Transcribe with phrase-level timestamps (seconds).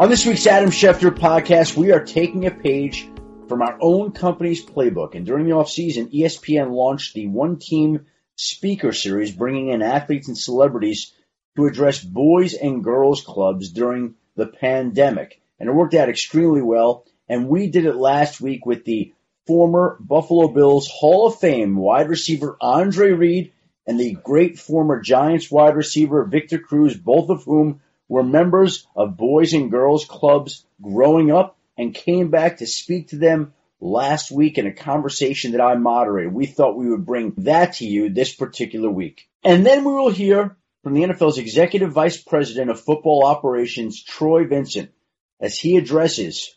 [0.00, 3.06] On this week's Adam Schefter podcast, we are taking a page
[3.48, 5.14] from our own company's playbook.
[5.14, 10.38] And during the offseason, ESPN launched the one team speaker series, bringing in athletes and
[10.38, 11.12] celebrities
[11.54, 15.38] to address boys and girls clubs during the pandemic.
[15.58, 17.04] And it worked out extremely well.
[17.28, 19.12] And we did it last week with the
[19.46, 23.52] former Buffalo Bills Hall of Fame wide receiver Andre Reed
[23.86, 29.16] and the great former Giants wide receiver Victor Cruz, both of whom were members of
[29.16, 34.58] boys and girls clubs growing up and came back to speak to them last week
[34.58, 36.34] in a conversation that I moderated.
[36.34, 39.28] We thought we would bring that to you this particular week.
[39.44, 44.44] And then we will hear from the NFL's Executive Vice President of Football Operations, Troy
[44.44, 44.90] Vincent,
[45.40, 46.52] as he addresses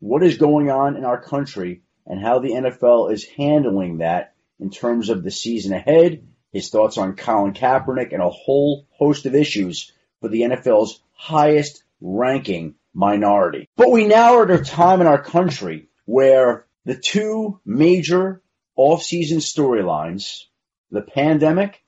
[0.00, 4.68] what is going on in our country and how the NFL is handling that in
[4.68, 9.34] terms of the season ahead, his thoughts on Colin Kaepernick, and a whole host of
[9.34, 13.68] issues for the NFL's highest ranking minority.
[13.76, 18.40] But we now are at a time in our country where the two major
[18.76, 20.44] off-season storylines,
[20.90, 21.82] the pandemic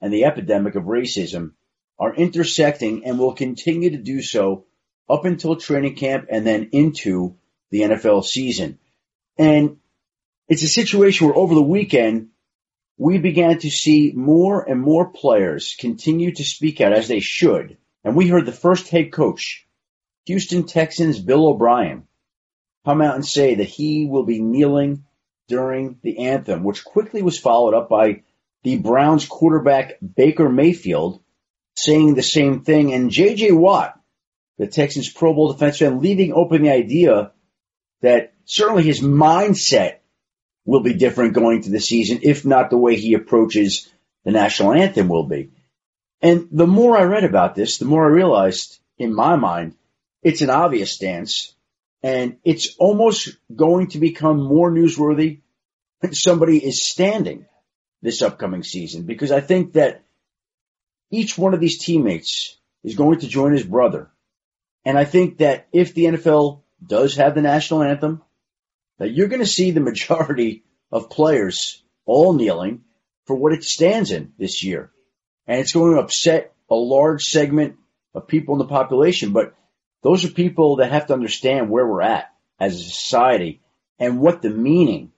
[0.00, 1.52] and the epidemic of racism,
[1.98, 4.66] are intersecting and will continue to do so
[5.08, 7.36] up until training camp and then into
[7.70, 8.78] the NFL season.
[9.38, 9.78] And
[10.48, 12.30] it's a situation where over the weekend,
[12.98, 17.78] we began to see more and more players continue to speak out as they should.
[18.04, 19.66] And we heard the first head coach,
[20.26, 22.06] Houston Texans Bill O'Brien,
[22.84, 25.04] come out and say that he will be kneeling
[25.48, 28.22] during the anthem, which quickly was followed up by
[28.62, 31.20] the Browns quarterback Baker Mayfield
[31.74, 32.92] saying the same thing.
[32.92, 33.98] And JJ Watt,
[34.58, 37.32] the Texans Pro Bowl defensive end, leaving open the idea
[38.00, 39.96] that certainly his mindset
[40.64, 43.88] will be different going to the season, if not the way he approaches
[44.24, 45.50] the national anthem will be.
[46.22, 49.74] And the more I read about this, the more I realized in my mind,
[50.22, 51.54] it's an obvious stance
[52.02, 55.40] and it's almost going to become more newsworthy
[56.00, 57.46] when somebody is standing
[58.02, 60.04] this upcoming season because I think that
[61.10, 64.10] each one of these teammates is going to join his brother.
[64.84, 68.22] And I think that if the NFL does have the national anthem,
[68.98, 72.82] that you're going to see the majority of players all kneeling
[73.26, 74.90] for what it stands in this year.
[75.46, 77.76] And it's going to upset a large segment
[78.14, 79.54] of people in the population, but
[80.02, 83.60] those are people that have to understand where we're at as a society
[83.98, 85.12] and what the meaning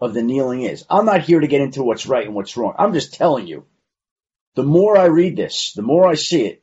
[0.00, 0.84] of the kneeling is.
[0.90, 2.74] I'm not here to get into what's right and what's wrong.
[2.78, 3.66] I'm just telling you.
[4.54, 6.62] The more I read this, the more I see it,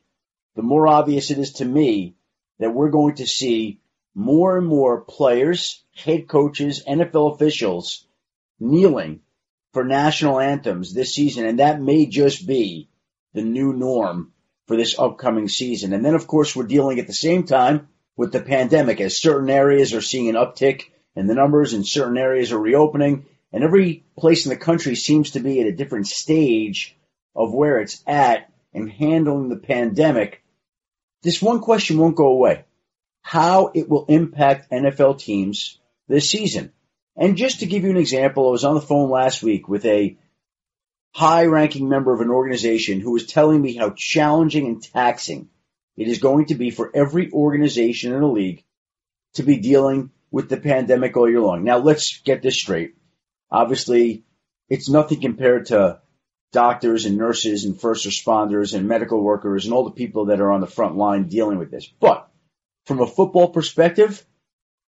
[0.56, 2.16] the more obvious it is to me
[2.60, 3.80] that we're going to see
[4.14, 8.06] more and more players, head coaches, NFL officials
[8.60, 9.22] kneeling
[9.74, 11.46] for national anthems this season.
[11.46, 12.89] And that may just be
[13.34, 14.34] the new norm
[14.68, 15.94] for this upcoming season.
[15.94, 19.50] And then, of course, we're dealing at the same time with the pandemic as certain
[19.50, 20.84] areas are seeing an uptick
[21.16, 23.26] in the numbers and certain areas are reopening.
[23.52, 26.96] And every place in the country seems to be at a different stage
[27.36, 30.44] of where it's at in handling the pandemic.
[31.24, 32.66] This one question won't go away.
[33.22, 36.72] How it will impact NFL teams this season.
[37.16, 39.86] And just to give you an example, I was on the phone last week with
[39.86, 40.18] a
[41.14, 45.50] high ranking member of an organization who was telling me how challenging and taxing
[45.98, 48.64] it is going to be for every organization in the league
[49.34, 51.64] to be dealing with the pandemic all year long.
[51.64, 52.96] Now let's get this straight.
[53.52, 54.24] Obviously,
[54.70, 56.00] it's nothing compared to
[56.52, 60.52] doctors and nurses and first responders and medical workers and all the people that are
[60.52, 61.88] on the front line dealing with this.
[62.00, 62.30] But
[62.86, 64.26] from a football perspective,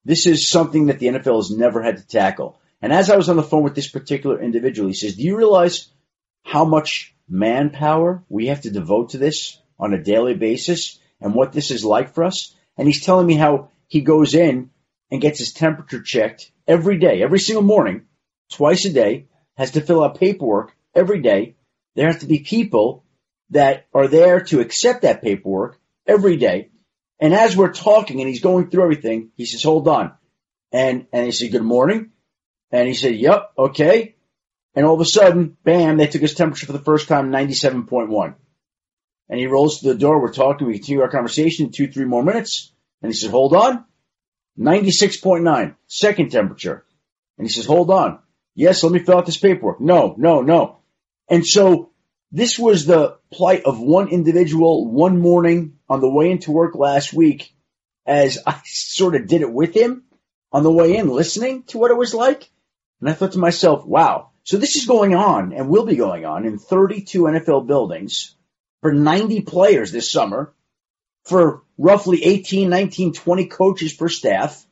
[0.06, 2.60] this is something that the NFL has never had to tackle.
[2.82, 5.38] And as I was on the phone with this particular individual, he says, do you
[5.38, 5.90] realize
[6.44, 11.54] how much manpower we have to devote to this on a daily basis and what
[11.54, 12.56] this is like for us.
[12.78, 14.70] And he's telling me how he goes in
[15.10, 18.04] and gets his temperature checked every day, every single morning,
[18.52, 21.56] twice a day, has to fill out paperwork every day.
[21.96, 23.04] There have to be people
[23.50, 25.78] that are there to accept that paperwork
[26.08, 26.70] every day.
[27.20, 30.14] And as we're talking and he's going through everything, he says, hold on.
[30.72, 32.12] And, and he said, good morning.
[32.72, 34.16] And he said, yep, okay.
[34.74, 38.36] And all of a sudden, bam, they took his temperature for the first time, 97.1.
[39.30, 40.22] And he rolls to the door.
[40.22, 40.68] We're talking.
[40.68, 41.72] We continue our conversation.
[41.72, 42.74] Two, three more minutes.
[43.02, 43.86] And he says, hold on.
[44.60, 45.76] 96.9.
[45.88, 46.86] Second temperature.
[47.38, 48.20] And he says, hold on.
[48.56, 49.80] Yes, let me fill out this paperwork.
[49.80, 50.80] No, no, no.
[51.30, 51.92] And so
[52.32, 57.14] this was the plight of one individual one morning on the way into work last
[57.14, 57.54] week
[58.06, 60.04] as I sort of did it with him
[60.52, 62.50] on the way in, listening to what it was like.
[63.00, 66.26] And I thought to myself, wow, so this is going on and will be going
[66.26, 68.36] on in 32 NFL buildings
[68.82, 70.54] for 90 players this summer
[71.24, 74.66] for roughly 18, 19, 20 coaches per staff,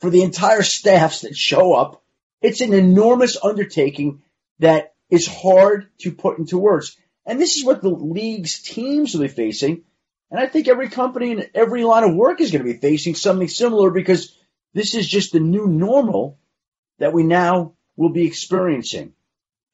[0.00, 2.02] for the entire staffs that show up.
[2.40, 4.22] It's an enormous undertaking
[4.58, 6.96] that is hard to put into words.
[7.26, 9.84] And this is what the league's teams will be facing.
[10.30, 13.14] And I think every company and every line of work is going to be facing
[13.14, 14.36] something similar because
[14.74, 16.38] this is just the new normal
[16.98, 19.12] that we now will be experiencing.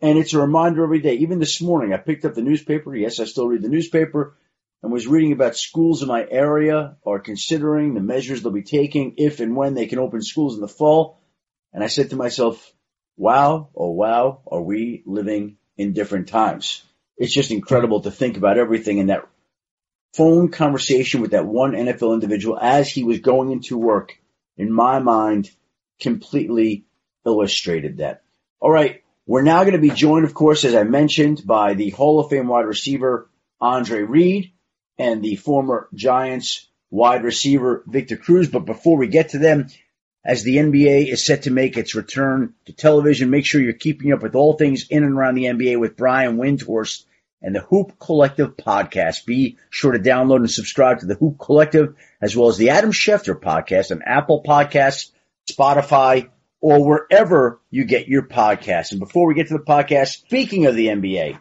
[0.00, 1.16] And it's a reminder every day.
[1.16, 2.96] Even this morning, I picked up the newspaper.
[2.96, 4.34] Yes, I still read the newspaper
[4.82, 9.14] and was reading about schools in my area are considering the measures they'll be taking
[9.18, 11.20] if and when they can open schools in the fall.
[11.72, 12.72] And I said to myself,
[13.16, 16.82] wow, oh wow, are we living in different times?
[17.18, 19.28] It's just incredible to think about everything in that
[20.14, 24.18] phone conversation with that one NFL individual as he was going into work,
[24.56, 25.50] in my mind,
[26.00, 26.86] completely
[27.24, 28.22] illustrated that.
[28.60, 29.02] All right.
[29.26, 32.28] We're now going to be joined, of course, as I mentioned, by the Hall of
[32.28, 33.30] Fame wide receiver,
[33.60, 34.52] Andre Reed
[34.98, 38.48] and the former Giants wide receiver Victor Cruz.
[38.48, 39.68] But before we get to them,
[40.24, 44.12] as the NBA is set to make its return to television, make sure you're keeping
[44.12, 47.04] up with all things in and around the NBA with Brian Windhorst
[47.42, 49.26] and the Hoop Collective podcast.
[49.26, 52.90] Be sure to download and subscribe to the Hoop Collective as well as the Adam
[52.90, 55.10] Schefter podcast on Apple Podcasts,
[55.50, 56.30] Spotify,
[56.64, 58.92] or wherever you get your podcasts.
[58.92, 61.38] And before we get to the podcast, speaking of the NBA,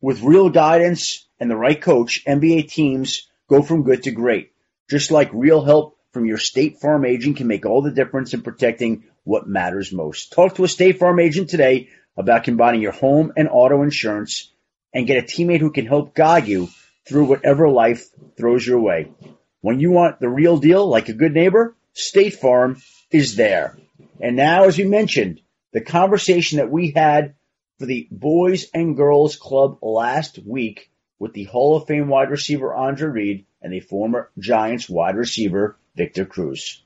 [0.00, 4.50] with real guidance and the right coach, NBA teams go from good to great.
[4.90, 8.42] Just like real help from your State Farm agent can make all the difference in
[8.42, 10.32] protecting what matters most.
[10.32, 14.50] Talk to a State Farm agent today about combining your home and auto insurance
[14.92, 16.70] and get a teammate who can help guide you
[17.06, 19.12] through whatever life throws your way.
[19.60, 22.82] When you want the real deal, like a good neighbor, State Farm
[23.12, 23.78] is there.
[24.20, 25.40] And now, as you mentioned,
[25.72, 27.34] the conversation that we had
[27.78, 32.74] for the Boys and Girls Club last week with the Hall of Fame wide receiver
[32.74, 36.82] Andre Reed and the former Giants wide receiver Victor Cruz.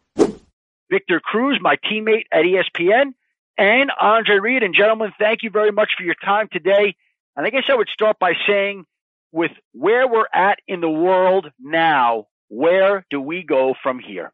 [0.91, 3.15] Victor Cruz, my teammate at ESPN,
[3.57, 4.63] and Andre Reed.
[4.63, 6.97] And gentlemen, thank you very much for your time today.
[7.37, 8.87] And I guess I would start by saying,
[9.33, 14.33] with where we're at in the world now, where do we go from here?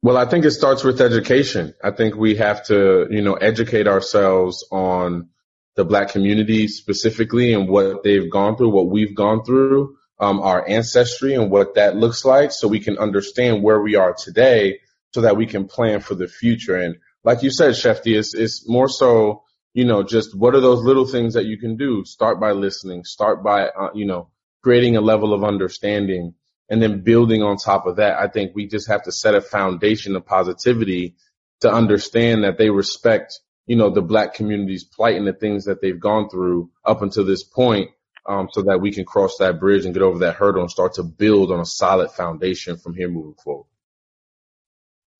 [0.00, 1.74] Well, I think it starts with education.
[1.82, 5.30] I think we have to, you know, educate ourselves on
[5.74, 10.68] the black community specifically and what they've gone through, what we've gone through, um, our
[10.68, 14.80] ancestry and what that looks like so we can understand where we are today
[15.14, 16.76] so that we can plan for the future.
[16.76, 19.42] And like you said, Schefty, it's, it's more so,
[19.74, 22.04] you know, just what are those little things that you can do?
[22.04, 24.30] Start by listening, start by, uh, you know,
[24.62, 26.34] creating a level of understanding
[26.68, 28.18] and then building on top of that.
[28.18, 31.16] I think we just have to set a foundation of positivity
[31.60, 35.80] to understand that they respect you know, the black community's plight and the things that
[35.80, 37.90] they've gone through up until this point,
[38.26, 40.94] um, so that we can cross that bridge and get over that hurdle and start
[40.94, 43.66] to build on a solid foundation from here moving forward.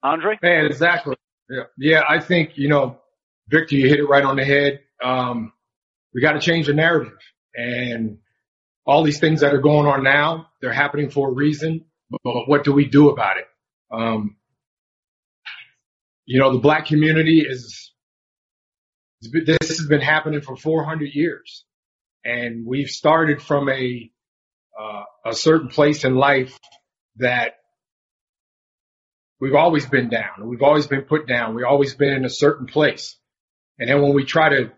[0.02, 0.38] Andre?
[0.42, 1.14] Man, exactly.
[1.50, 1.64] Yeah.
[1.76, 2.02] Yeah.
[2.08, 2.98] I think, you know,
[3.48, 4.80] Victor, you hit it right on the head.
[5.04, 5.52] Um,
[6.14, 7.18] we got to change the narrative
[7.54, 8.18] and
[8.88, 12.64] all these things that are going on now, they're happening for a reason, but what
[12.64, 13.44] do we do about it?
[13.92, 14.36] Um,
[16.24, 17.92] you know, the black community is
[19.20, 21.66] this has been happening for 400 years,
[22.24, 24.10] and we've started from a
[24.80, 26.58] uh, a certain place in life
[27.16, 27.56] that
[29.38, 30.46] we've always been down.
[30.48, 31.54] We've always been put down.
[31.54, 33.18] We've always been in a certain place,
[33.78, 34.72] and then when we try to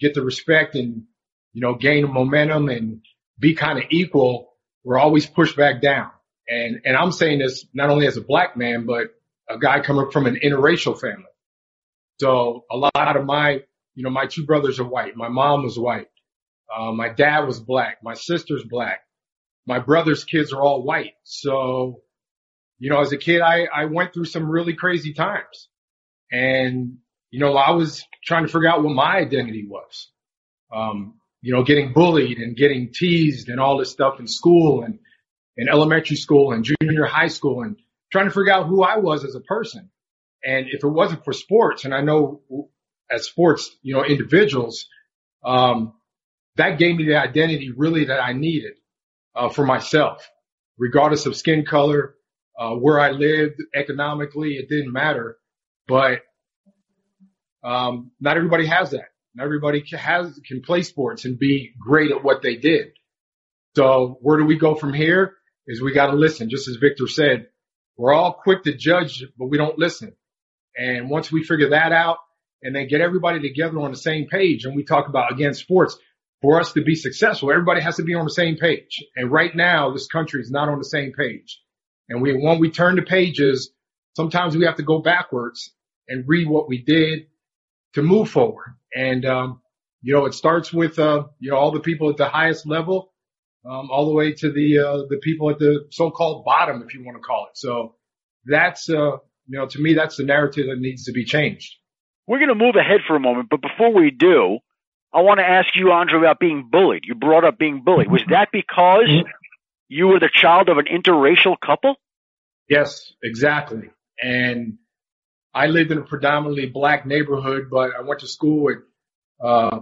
[0.00, 1.04] get the respect and
[1.52, 3.02] you know gain momentum and
[3.38, 4.52] be kind of equal,
[4.84, 6.10] we're always pushed back down.
[6.48, 9.08] And and I'm saying this not only as a black man, but
[9.48, 11.24] a guy coming from an interracial family.
[12.20, 13.62] So a lot of my
[13.94, 15.16] you know, my two brothers are white.
[15.16, 16.08] My mom was white.
[16.74, 17.98] Uh, my dad was black.
[18.02, 19.00] My sister's black.
[19.66, 21.12] My brother's kids are all white.
[21.24, 22.00] So,
[22.78, 25.68] you know, as a kid, I, I went through some really crazy times
[26.30, 26.96] and,
[27.30, 30.10] you know, I was trying to figure out what my identity was.
[30.74, 35.00] Um, you know, getting bullied and getting teased and all this stuff in school and
[35.56, 37.76] in elementary school and junior high school and
[38.10, 39.90] trying to figure out who I was as a person.
[40.44, 42.42] And if it wasn't for sports, and I know
[43.10, 44.86] as sports, you know, individuals,
[45.44, 45.94] um,
[46.56, 48.74] that gave me the identity really that I needed,
[49.34, 50.28] uh, for myself,
[50.78, 52.14] regardless of skin color,
[52.58, 55.38] uh, where I lived economically, it didn't matter,
[55.88, 56.22] but,
[57.64, 59.11] um, not everybody has that.
[59.40, 62.88] Everybody has, can play sports and be great at what they did.
[63.76, 65.34] So where do we go from here
[65.66, 66.50] is we got to listen.
[66.50, 67.48] Just as Victor said,
[67.96, 70.14] we're all quick to judge, but we don't listen.
[70.76, 72.18] And once we figure that out,
[72.62, 74.64] and then get everybody together on the same page.
[74.64, 75.98] And we talk about again sports
[76.40, 77.50] for us to be successful.
[77.50, 79.04] Everybody has to be on the same page.
[79.16, 81.60] And right now, this country is not on the same page.
[82.08, 83.72] And we, when we turn the pages,
[84.16, 85.72] sometimes we have to go backwards
[86.08, 87.26] and read what we did
[87.94, 88.74] to move forward.
[88.94, 89.60] And, um,
[90.02, 93.12] you know, it starts with, uh, you know, all the people at the highest level,
[93.64, 97.04] um, all the way to the, uh, the people at the so-called bottom, if you
[97.04, 97.56] want to call it.
[97.56, 97.96] So
[98.44, 101.74] that's, uh, you know, to me, that's the narrative that needs to be changed.
[102.26, 104.58] We're going to move ahead for a moment, but before we do,
[105.12, 107.02] I want to ask you, Andre, about being bullied.
[107.04, 108.10] You brought up being bullied.
[108.10, 109.10] Was that because
[109.88, 111.96] you were the child of an interracial couple?
[112.68, 113.90] Yes, exactly.
[114.22, 114.78] And
[115.54, 118.78] I lived in a predominantly black neighborhood, but I went to school with
[119.42, 119.80] uh,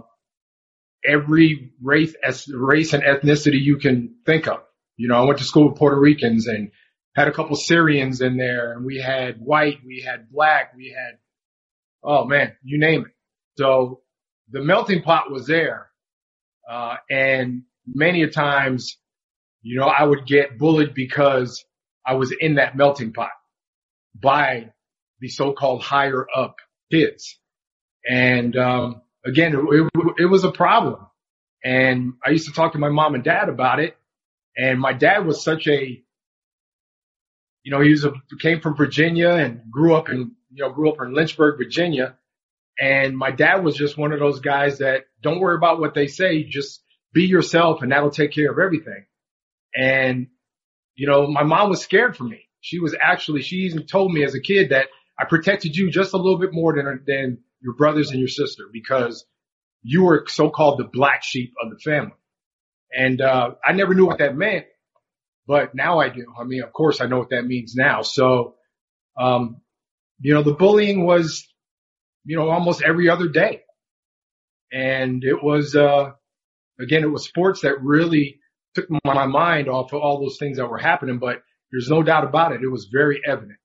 [1.05, 2.15] every race,
[2.53, 4.61] race and ethnicity you can think of.
[4.97, 6.71] You know, I went to school with Puerto Ricans and
[7.15, 11.17] had a couple Syrians in there, and we had white, we had black, we had,
[12.03, 13.11] oh man, you name it.
[13.57, 14.01] So
[14.49, 15.89] the melting pot was there.
[16.69, 18.97] Uh, and many a times,
[19.61, 21.63] you know, I would get bullied because
[22.05, 23.31] I was in that melting pot
[24.15, 24.71] by
[25.21, 26.57] the so-called higher up
[26.91, 27.37] kids.
[28.09, 31.05] And, um, again, it, it, was a problem.
[31.63, 33.95] And I used to talk to my mom and dad about it.
[34.57, 36.03] And my dad was such a,
[37.63, 40.91] you know, he was a, came from Virginia and grew up in, you know, grew
[40.91, 42.17] up in Lynchburg, Virginia.
[42.79, 46.07] And my dad was just one of those guys that don't worry about what they
[46.07, 46.81] say, just
[47.13, 49.05] be yourself and that'll take care of everything.
[49.75, 50.27] And,
[50.95, 52.47] you know, my mom was scared for me.
[52.61, 54.87] She was actually, she even told me as a kid that
[55.21, 58.63] I protected you just a little bit more than, than your brothers and your sister
[58.71, 59.25] because
[59.83, 62.17] you were so-called the black sheep of the family.
[62.93, 64.65] And, uh, I never knew what that meant,
[65.47, 66.25] but now I do.
[66.39, 68.01] I mean, of course I know what that means now.
[68.01, 68.55] So,
[69.17, 69.61] um,
[70.19, 71.47] you know, the bullying was
[72.23, 73.61] you know, almost every other day.
[74.71, 76.11] And it was, uh,
[76.79, 78.39] again, it was sports that really
[78.75, 82.23] took my mind off of all those things that were happening, but there's no doubt
[82.23, 82.61] about it.
[82.61, 83.57] It was very evident.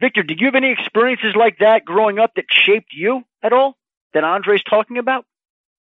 [0.00, 3.76] Victor, did you have any experiences like that growing up that shaped you at all
[4.12, 5.24] that Andre's talking about?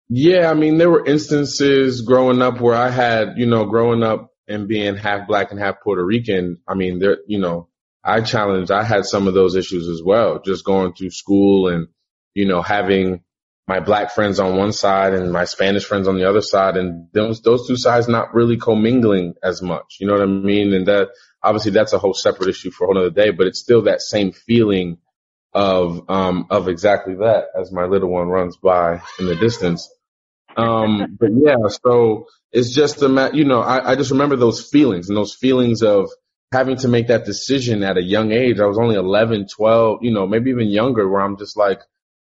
[0.08, 4.30] Yeah, I mean, there were instances growing up where I had, you know, growing up
[4.46, 6.58] and being half black and half Puerto Rican.
[6.68, 7.68] I mean, there, you know,
[8.04, 11.88] I challenged, I had some of those issues as well, just going through school and,
[12.34, 13.22] you know, having
[13.66, 17.08] my black friends on one side and my Spanish friends on the other side and
[17.14, 19.96] those, those two sides not really commingling as much.
[20.00, 20.74] You know what I mean?
[20.74, 21.08] And that
[21.44, 24.00] obviously that's a whole separate issue for a whole other day, but it's still that
[24.00, 24.98] same feeling
[25.52, 29.88] of, um, of exactly that as my little one runs by in the distance.
[30.56, 35.08] Um, but yeah, so it's just a, you know, I, I just remember those feelings
[35.08, 36.08] and those feelings of,
[36.54, 38.60] having to make that decision at a young age.
[38.60, 41.80] I was only 11, 12, you know, maybe even younger where I'm just like,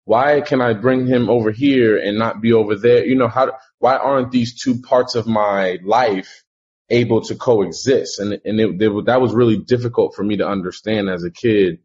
[0.05, 3.03] why can I bring him over here and not be over there?
[3.05, 6.43] You know, how, why aren't these two parts of my life
[6.89, 8.19] able to coexist?
[8.19, 11.79] And, and it, it, that was really difficult for me to understand as a kid.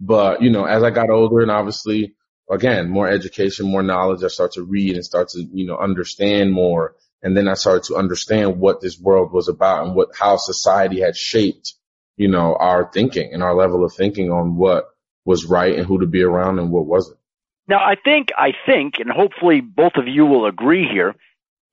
[0.00, 2.14] But, you know, as I got older and obviously,
[2.50, 6.52] again, more education, more knowledge, I start to read and start to, you know, understand
[6.52, 6.94] more.
[7.22, 11.00] And then I started to understand what this world was about and what, how society
[11.00, 11.74] had shaped
[12.16, 14.90] you know, our thinking and our level of thinking on what
[15.24, 17.18] was right and who to be around and what wasn't.
[17.66, 21.14] Now, I think, I think, and hopefully both of you will agree here,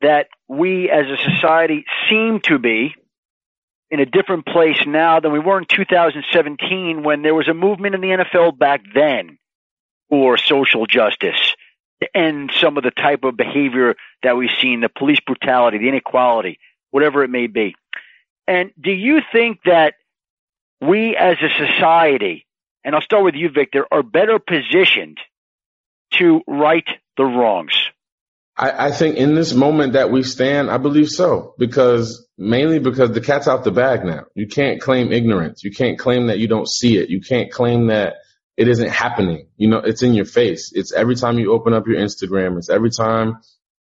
[0.01, 2.95] that we as a society seem to be
[3.89, 7.93] in a different place now than we were in 2017 when there was a movement
[7.93, 9.37] in the NFL back then
[10.09, 11.55] for social justice
[12.01, 15.89] to end some of the type of behavior that we've seen, the police brutality, the
[15.89, 16.57] inequality,
[16.89, 17.75] whatever it may be.
[18.47, 19.95] And do you think that
[20.79, 22.45] we as a society,
[22.83, 25.19] and I'll start with you, Victor, are better positioned
[26.13, 27.75] to right the wrongs?
[28.61, 33.11] I, I, think in this moment that we stand, I believe so, because mainly because
[33.11, 34.25] the cat's out the bag now.
[34.35, 35.63] You can't claim ignorance.
[35.63, 37.09] You can't claim that you don't see it.
[37.09, 38.17] You can't claim that
[38.57, 39.47] it isn't happening.
[39.57, 40.71] You know, it's in your face.
[40.73, 42.59] It's every time you open up your Instagram.
[42.59, 43.39] It's every time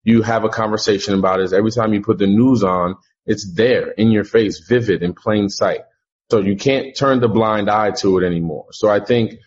[0.03, 1.45] you have a conversation about it.
[1.45, 2.95] It's every time you put the news on.
[3.25, 5.81] It's there in your face, vivid in plain sight.
[6.29, 8.67] So you can't turn the blind eye to it anymore.
[8.71, 9.39] So I think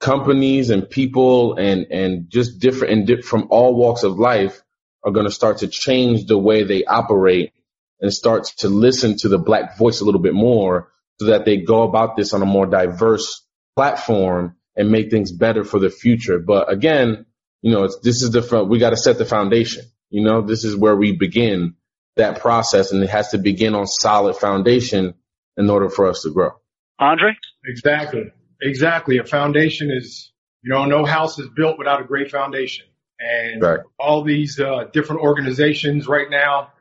[0.00, 4.62] companies and people and, and just different and di- from all walks of life
[5.04, 7.52] are going to start to change the way they operate
[8.00, 11.56] and start to listen to the black voice a little bit more so that they
[11.56, 16.38] go about this on a more diverse platform and make things better for the future.
[16.38, 17.26] But again,
[17.62, 19.84] you know, this is the, we got to set the foundation.
[20.10, 21.74] You know, this is where we begin
[22.16, 25.14] that process and it has to begin on solid foundation
[25.56, 26.52] in order for us to grow.
[27.00, 27.36] Andre?
[27.64, 28.32] Exactly.
[28.60, 29.18] Exactly.
[29.18, 32.86] A foundation is, you know, no house is built without a great foundation.
[33.20, 33.80] And right.
[33.98, 36.72] all these uh, different organizations right now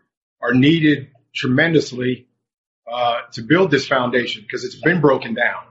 [0.41, 2.27] are needed tremendously
[2.91, 5.63] uh, to build this foundation because it's been broken down.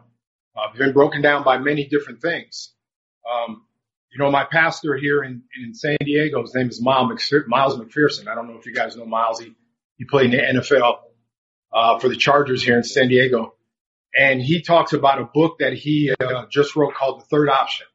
[0.57, 2.73] Uh, been broken down by many different things.
[3.31, 3.63] Um,
[4.11, 8.29] you know, my pastor here in, in San Diego, his name is Miles McPherson.
[8.29, 9.41] I don't know if you guys know Miles.
[9.41, 9.55] He,
[9.99, 10.99] he played in the NFL
[11.73, 13.56] uh, for the Chargers here in San Diego.
[14.15, 17.87] And he talks about a book that he uh, just wrote called The Third Option.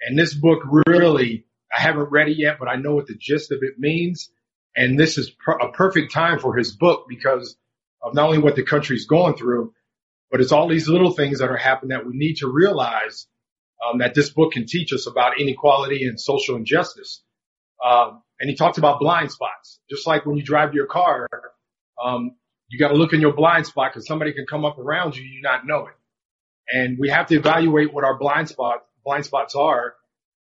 [0.00, 3.52] And this book really, I haven't read it yet, but I know what the gist
[3.52, 4.30] of it means.
[4.76, 7.56] And this is a perfect time for his book because
[8.02, 9.72] of not only what the country's going through,
[10.30, 13.26] but it's all these little things that are happening that we need to realize
[13.84, 17.22] um, that this book can teach us about inequality and social injustice.
[17.84, 21.28] Um, and he talks about blind spots, just like when you drive your car,
[22.02, 22.36] um,
[22.68, 25.22] you got to look in your blind spot because somebody can come up around you,
[25.22, 25.94] you not know it.
[26.72, 29.94] And we have to evaluate what our blind spot blind spots are,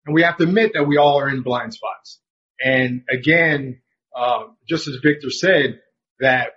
[0.06, 2.21] and we have to admit that we all are in blind spots.
[2.62, 3.80] And again,
[4.16, 5.80] uh, just as Victor said,
[6.21, 6.52] that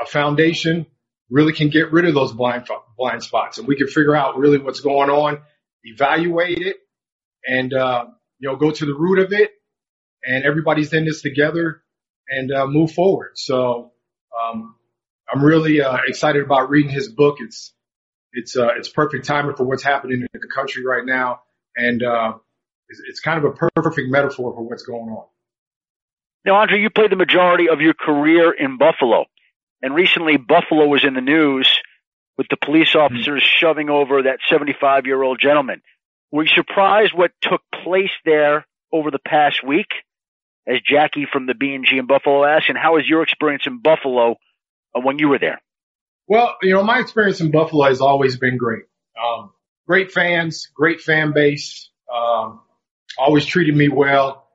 [0.00, 0.86] a foundation
[1.30, 2.66] really can get rid of those blind
[2.98, 5.38] blind spots, and we can figure out really what's going on,
[5.84, 6.76] evaluate it,
[7.46, 8.06] and uh,
[8.38, 9.52] you know go to the root of it,
[10.24, 11.82] and everybody's in this together
[12.28, 13.32] and uh, move forward.
[13.36, 13.92] So
[14.40, 14.74] um,
[15.32, 17.36] I'm really uh, excited about reading his book.
[17.40, 17.72] It's
[18.32, 21.40] it's uh, it's perfect timing for what's happening in the country right now,
[21.76, 22.34] and uh,
[22.88, 25.24] it's, it's kind of a perfect metaphor for what's going on.
[26.44, 29.26] Now, Andre, you played the majority of your career in Buffalo,
[29.82, 31.68] and recently Buffalo was in the news
[32.38, 33.58] with the police officers mm-hmm.
[33.58, 35.82] shoving over that 75 year old gentleman.
[36.32, 39.88] Were you surprised what took place there over the past week?
[40.66, 44.36] As Jackie from the B&G in Buffalo asked, and how was your experience in Buffalo
[44.94, 45.60] when you were there?
[46.26, 48.84] Well, you know, my experience in Buffalo has always been great.
[49.20, 49.50] Um,
[49.86, 52.60] great fans, great fan base, um,
[53.18, 54.48] always treated me well.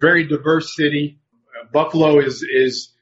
[0.00, 1.18] Very diverse city.
[1.48, 2.92] Uh, Buffalo is is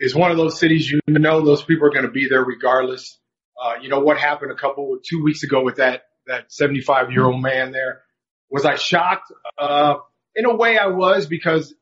[0.00, 3.18] is one of those cities you know those people are going to be there regardless.
[3.62, 7.24] Uh, you know what happened a couple two weeks ago with that that 75 year
[7.24, 8.02] old man there.
[8.50, 9.32] Was I shocked?
[9.58, 9.94] Uh,
[10.34, 11.74] in a way, I was because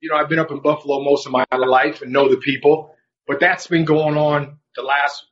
[0.00, 2.95] you know I've been up in Buffalo most of my life and know the people,
[3.26, 5.24] but that's been going on the last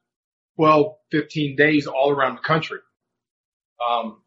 [0.56, 2.78] 12, 15 days all around the country.
[3.86, 4.22] Um,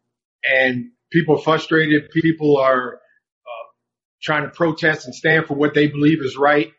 [0.48, 2.10] and people are frustrated.
[2.10, 3.66] People are uh,
[4.22, 6.72] trying to protest and stand for what they believe is right.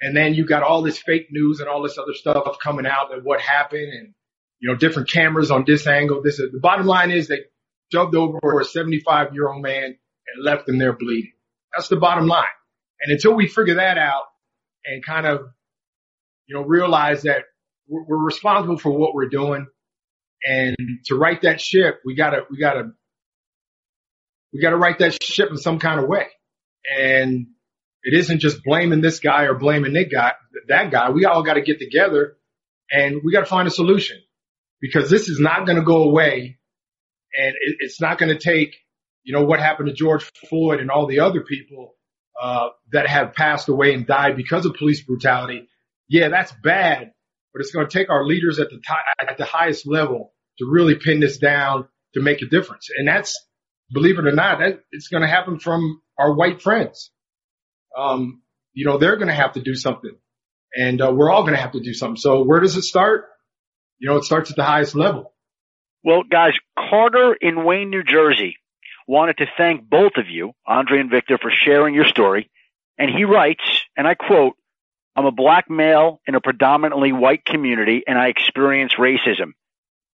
[0.00, 3.12] And then you got all this fake news and all this other stuff coming out
[3.12, 4.14] and what happened and,
[4.60, 6.22] you know, different cameras on this angle.
[6.22, 7.40] This is the bottom line is they
[7.92, 11.32] shoved over a 75 year old man and left him there bleeding.
[11.74, 12.44] That's the bottom line.
[13.00, 14.24] And until we figure that out
[14.84, 15.48] and kind of,
[16.46, 17.44] you know, realize that
[17.88, 19.66] we're, we're responsible for what we're doing.
[20.46, 22.92] And to right that ship, we gotta, we gotta,
[24.52, 26.26] we gotta right that ship in some kind of way.
[26.98, 27.48] And
[28.06, 30.32] it isn't just blaming this guy or blaming that guy,
[30.68, 31.10] that guy.
[31.10, 32.36] We all got to get together
[32.90, 34.18] and we got to find a solution
[34.80, 36.58] because this is not to go away
[37.36, 38.76] and it, it's not to take,
[39.24, 41.96] you know, what happened to George Floyd and all the other people,
[42.40, 45.68] uh, that have passed away and died because of police brutality.
[46.08, 47.12] Yeah, that's bad,
[47.52, 50.66] but it's going to take our leaders at the t- at the highest level to
[50.70, 52.88] really pin this down to make a difference.
[52.96, 53.34] And that's,
[53.92, 57.10] believe it or not, that, it's going to happen from our white friends.
[57.96, 58.42] Um,
[58.72, 60.16] you know, they're going to have to do something
[60.76, 62.16] and uh, we're all going to have to do something.
[62.16, 63.24] So where does it start?
[63.98, 65.32] You know, it starts at the highest level.
[66.04, 68.56] Well, guys, Carter in Wayne, New Jersey
[69.08, 72.50] wanted to thank both of you, Andre and Victor, for sharing your story.
[72.98, 73.62] And he writes,
[73.96, 74.54] and I quote,
[75.16, 79.52] I'm a black male in a predominantly white community and I experience racism.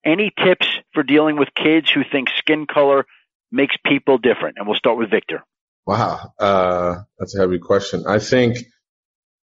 [0.05, 3.05] Any tips for dealing with kids who think skin color
[3.51, 4.59] makes people different?
[4.59, 5.45] And we'll start with Victor.
[5.87, 6.33] Wow.
[6.39, 8.05] Uh, that's a heavy question.
[8.07, 8.59] I think,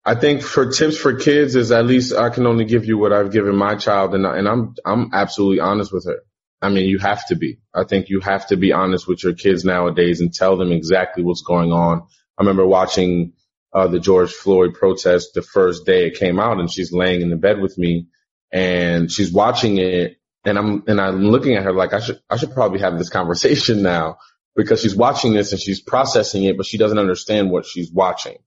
[0.05, 3.11] I think for tips for kids is at least I can only give you what
[3.11, 6.21] I've given my child and, and I'm, I'm absolutely honest with her.
[6.61, 7.59] I mean, you have to be.
[7.73, 11.23] I think you have to be honest with your kids nowadays and tell them exactly
[11.23, 12.07] what's going on.
[12.37, 13.33] I remember watching
[13.73, 17.29] uh, the George Floyd protest the first day it came out and she's laying in
[17.29, 18.07] the bed with me
[18.51, 22.37] and she's watching it and I'm, and I'm looking at her like I should, I
[22.37, 24.17] should probably have this conversation now
[24.55, 28.37] because she's watching this and she's processing it, but she doesn't understand what she's watching.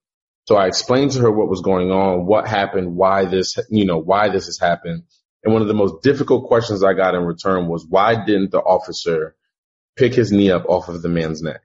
[0.46, 3.98] So I explained to her what was going on, what happened, why this, you know,
[3.98, 5.04] why this has happened.
[5.44, 8.61] And one of the most difficult questions I got in return was why didn't the
[8.61, 9.37] officer
[9.96, 11.62] pick his knee up off of the man's neck?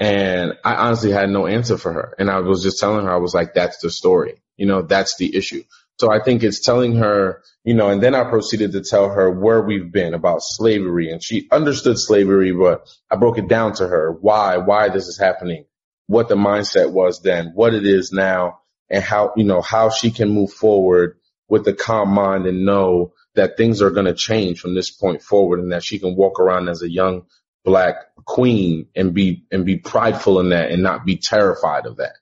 [0.00, 2.14] And I honestly had no answer for her.
[2.18, 4.42] And I was just telling her, I was like, that's the story.
[4.56, 5.62] You know, that's the issue.
[5.98, 9.30] So I think it's telling her, you know, and then I proceeded to tell her
[9.30, 13.86] where we've been about slavery and she understood slavery, but I broke it down to
[13.86, 15.66] her why, why this is happening,
[16.06, 20.10] what the mindset was then, what it is now and how, you know, how she
[20.10, 24.60] can move forward with a calm mind and know that things are going to change
[24.60, 27.26] from this point forward and that she can walk around as a young
[27.64, 32.14] black queen and be, and be prideful in that and not be terrified of that.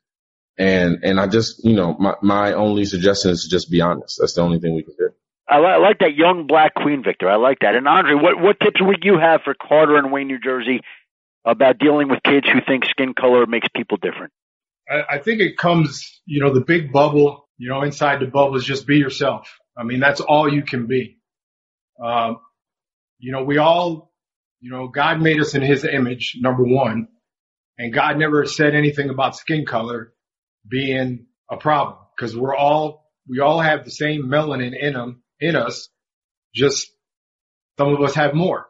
[0.58, 4.18] And, and I just, you know, my, my only suggestion is to just be honest.
[4.18, 5.10] That's the only thing we can do.
[5.48, 7.30] I, li- I like that young black queen, Victor.
[7.30, 7.74] I like that.
[7.74, 10.80] And Andre, what, what tips would you have for Carter and Wayne, New Jersey
[11.44, 14.32] about dealing with kids who think skin color makes people different?
[14.90, 18.56] I, I think it comes, you know, the big bubble, you know, inside the bubble
[18.56, 19.58] is just be yourself.
[19.76, 21.18] I mean, that's all you can be.
[22.02, 22.40] Um,
[23.18, 24.07] you know, we all,
[24.60, 27.08] you know, God made us in his image, number one,
[27.78, 30.12] and God never said anything about skin color
[30.68, 35.54] being a problem because we're all, we all have the same melanin in them, in
[35.54, 35.88] us,
[36.54, 36.90] just
[37.78, 38.66] some of us have more.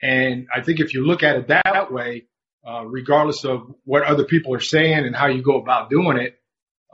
[0.00, 2.26] And I think if you look at it that way,
[2.66, 6.38] uh, regardless of what other people are saying and how you go about doing it,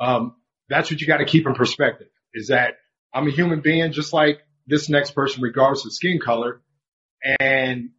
[0.01, 0.37] um,
[0.68, 2.75] that's what you got to keep in perspective is that
[3.12, 6.62] I'm a human being just like this next person, regardless of skin color
[7.40, 7.90] and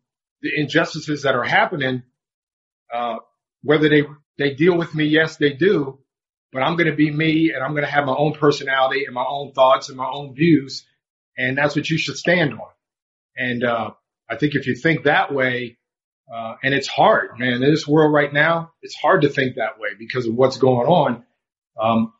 [0.41, 2.03] the injustices that are happening,
[2.93, 3.17] uh,
[3.63, 4.03] whether they,
[4.37, 5.99] they deal with me, yes, they do,
[6.51, 9.13] but I'm going to be me and I'm going to have my own personality and
[9.13, 10.85] my own thoughts and my own views.
[11.37, 12.69] And that's what you should stand on.
[13.35, 13.91] And, uh,
[14.29, 15.77] I think if you think that way,
[16.33, 19.79] uh, and it's hard, man, in this world right now, it's hard to think that
[19.79, 21.23] way because of what's going on.
[21.79, 22.13] Um,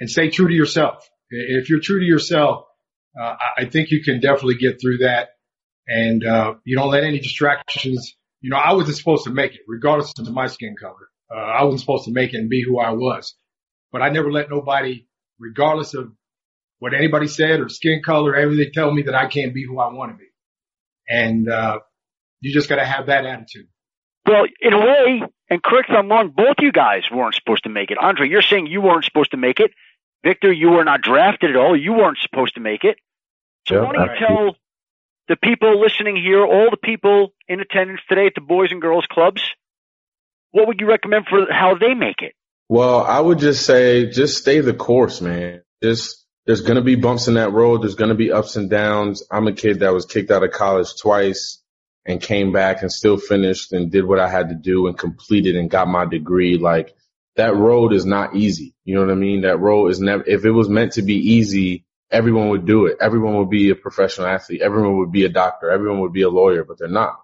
[0.00, 1.08] and stay true to yourself.
[1.30, 2.64] If you're true to yourself,
[3.20, 5.30] uh, I think you can definitely get through that.
[5.86, 9.60] And, uh, you don't let any distractions, you know, I wasn't supposed to make it
[9.68, 11.08] regardless of my skin color.
[11.30, 13.34] Uh, I wasn't supposed to make it and be who I was,
[13.92, 15.06] but I never let nobody,
[15.38, 16.12] regardless of
[16.78, 19.92] what anybody said or skin color, everything tell me that I can't be who I
[19.92, 20.30] want to be.
[21.08, 21.80] And, uh,
[22.40, 23.68] you just got to have that attitude.
[24.26, 27.70] Well, in a way, and correct if I'm wrong, both you guys weren't supposed to
[27.70, 27.98] make it.
[27.98, 29.70] Andre, you're saying you weren't supposed to make it.
[30.24, 31.76] Victor, you were not drafted at all.
[31.76, 32.96] You weren't supposed to make it.
[33.68, 34.56] So why don't you tell
[35.28, 39.06] the people listening here, all the people in attendance today at the Boys and Girls
[39.10, 39.42] Clubs,
[40.50, 42.34] what would you recommend for how they make it?
[42.68, 45.62] Well, I would just say, just stay the course, man.
[45.82, 47.82] Just, there's to be bumps in that road.
[47.82, 49.22] There's to be ups and downs.
[49.30, 51.60] I'm a kid that was kicked out of college twice
[52.06, 55.56] and came back and still finished and did what I had to do and completed
[55.56, 56.58] and got my degree.
[56.58, 56.94] Like
[57.36, 58.74] that road is not easy.
[58.84, 59.42] You know what I mean?
[59.42, 62.98] That road is never, if it was meant to be easy, everyone would do it.
[63.00, 64.62] Everyone would be a professional athlete.
[64.62, 65.70] Everyone would be a doctor.
[65.70, 67.18] Everyone would be a lawyer, but they're not.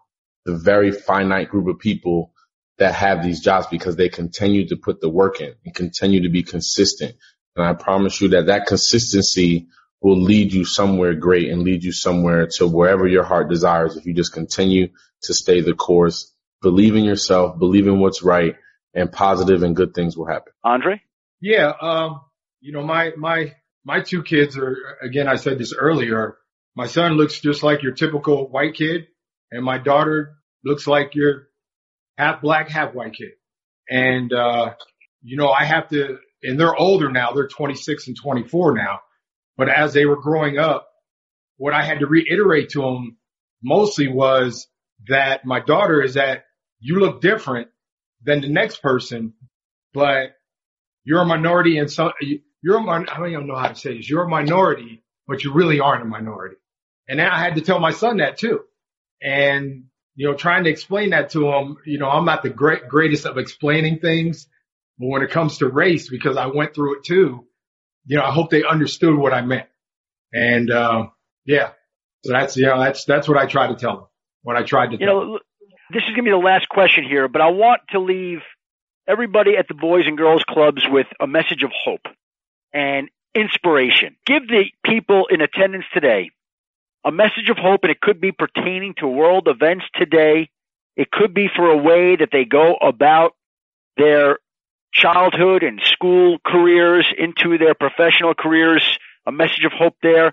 [0.44, 2.32] The very finite group of people
[2.78, 6.30] that have these jobs because they continue to put the work in and continue to
[6.30, 7.14] be consistent.
[7.54, 9.68] And I promise you that that consistency
[10.00, 14.06] will lead you somewhere great and lead you somewhere to wherever your heart desires if
[14.06, 14.88] you just continue
[15.24, 18.56] to stay the course, believe in yourself, believe in what's right,
[18.94, 20.52] and positive and good things will happen.
[20.64, 21.02] Andre?
[21.40, 22.22] Yeah, um,
[22.60, 26.36] you know, my my my two kids are again, I said this earlier.
[26.76, 29.08] My son looks just like your typical white kid,
[29.50, 31.48] and my daughter looks like your
[32.16, 33.32] half black, half white kid.
[33.88, 34.74] And uh,
[35.22, 39.00] you know, I have to and they're older now, they're 26 and 24 now.
[39.56, 40.88] But as they were growing up,
[41.56, 43.18] what I had to reiterate to them
[43.62, 44.66] mostly was
[45.08, 46.44] that my daughter is that
[46.78, 47.68] you look different
[48.22, 49.34] than the next person,
[49.92, 50.30] but
[51.04, 52.12] you're a minority and so
[52.62, 54.08] you're a I don't even know how to say this.
[54.08, 56.56] You're a minority, but you really aren't a minority.
[57.08, 58.60] And I had to tell my son that too.
[59.22, 62.88] And, you know, trying to explain that to him, you know, I'm not the great,
[62.88, 64.46] greatest of explaining things,
[64.98, 67.46] but when it comes to race, because I went through it too,
[68.06, 69.68] you know, I hope they understood what I meant.
[70.32, 71.06] And, uh,
[71.44, 71.70] yeah,
[72.24, 74.06] so that's, you know, that's, that's what I try to tell them,
[74.42, 75.38] what I tried to tell You know,
[75.92, 78.38] this is going to be the last question here, but I want to leave
[79.08, 82.06] everybody at the Boys and Girls Clubs with a message of hope
[82.72, 84.16] and inspiration.
[84.26, 86.30] Give the people in attendance today
[87.04, 90.50] a message of hope, and it could be pertaining to world events today.
[90.96, 93.32] It could be for a way that they go about
[93.96, 94.38] their
[94.92, 98.82] childhood and school careers into their professional careers,
[99.26, 100.32] a message of hope there.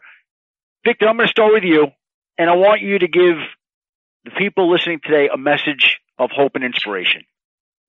[0.83, 1.87] Victor, I'm going to start with you,
[2.37, 3.37] and I want you to give
[4.25, 7.23] the people listening today a message of hope and inspiration.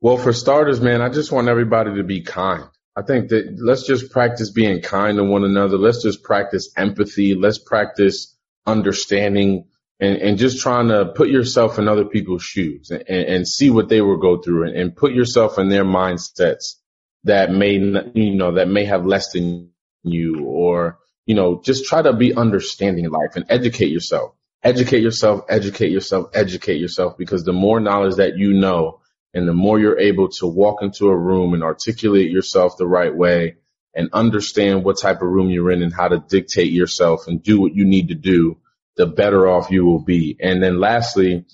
[0.01, 2.65] Well, for starters, man, I just want everybody to be kind.
[2.99, 5.79] I think that let's just practice being kind to one another.
[5.79, 7.37] Let's just practice empathy.
[7.37, 9.67] Let's practice understanding
[10.01, 13.89] and, and just trying to put yourself in other people's shoes and, and see what
[13.89, 16.75] they will go through and, and put yourself in their mindsets
[17.23, 17.75] that may,
[18.15, 19.71] you know, that may have less than
[20.03, 24.35] you or, you know, just try to be understanding in life and educate yourself.
[24.65, 29.01] Educate yourself, educate yourself, educate yourself because the more knowledge that you know
[29.39, 33.15] and the more you're able to walk into a room and articulate yourself the right
[33.15, 33.57] way
[33.95, 37.61] and understand what type of room you're in and how to dictate yourself and do
[37.61, 38.59] what you need to do,
[38.97, 40.37] the better off you will be.
[40.41, 41.47] And then lastly,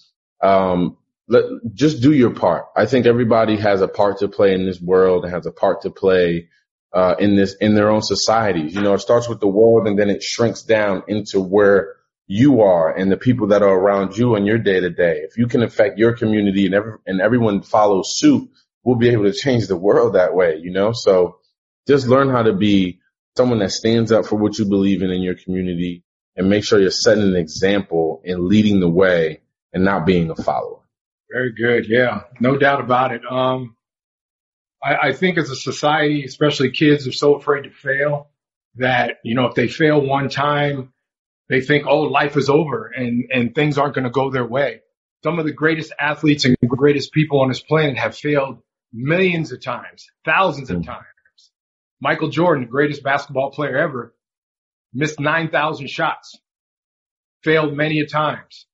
[0.43, 0.97] um,
[1.29, 2.67] let, just do your part.
[2.77, 5.83] I think everybody has a part to play in this world and has a part
[5.83, 6.49] to play
[6.93, 8.75] uh, in this in their own societies.
[8.75, 12.63] You know, it starts with the world and then it shrinks down into where you
[12.63, 15.21] are and the people that are around you in your day to day.
[15.29, 18.51] If you can affect your community and every, and everyone follows suit,
[18.83, 20.57] we'll be able to change the world that way.
[20.57, 21.39] You know, so
[21.87, 23.01] just learn how to be
[23.37, 26.03] someone that stands up for what you believe in in your community
[26.37, 29.41] and make sure you're setting an example and leading the way
[29.73, 30.81] and not being a follower.
[31.31, 31.87] Very good.
[31.89, 33.23] Yeah, no doubt about it.
[33.29, 33.77] Um,
[34.83, 38.29] I, I think as a society, especially kids are so afraid to fail
[38.77, 40.93] that, you know, if they fail one time,
[41.49, 44.81] they think, oh, life is over and, and things aren't going to go their way.
[45.23, 48.59] Some of the greatest athletes and greatest people on this planet have failed
[48.93, 50.87] millions of times, thousands of mm.
[50.87, 51.05] times.
[52.01, 54.15] Michael Jordan, the greatest basketball player ever,
[54.93, 56.39] missed 9,000 shots,
[57.43, 58.67] failed many a times.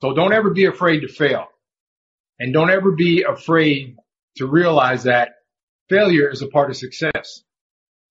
[0.00, 1.46] So don't ever be afraid to fail.
[2.38, 3.96] And don't ever be afraid
[4.36, 5.30] to realize that
[5.88, 7.42] failure is a part of success.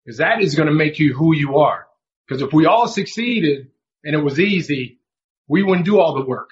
[0.05, 1.87] Because that is going to make you who you are.
[2.27, 3.67] Because if we all succeeded
[4.03, 4.99] and it was easy,
[5.47, 6.49] we wouldn't do all the work.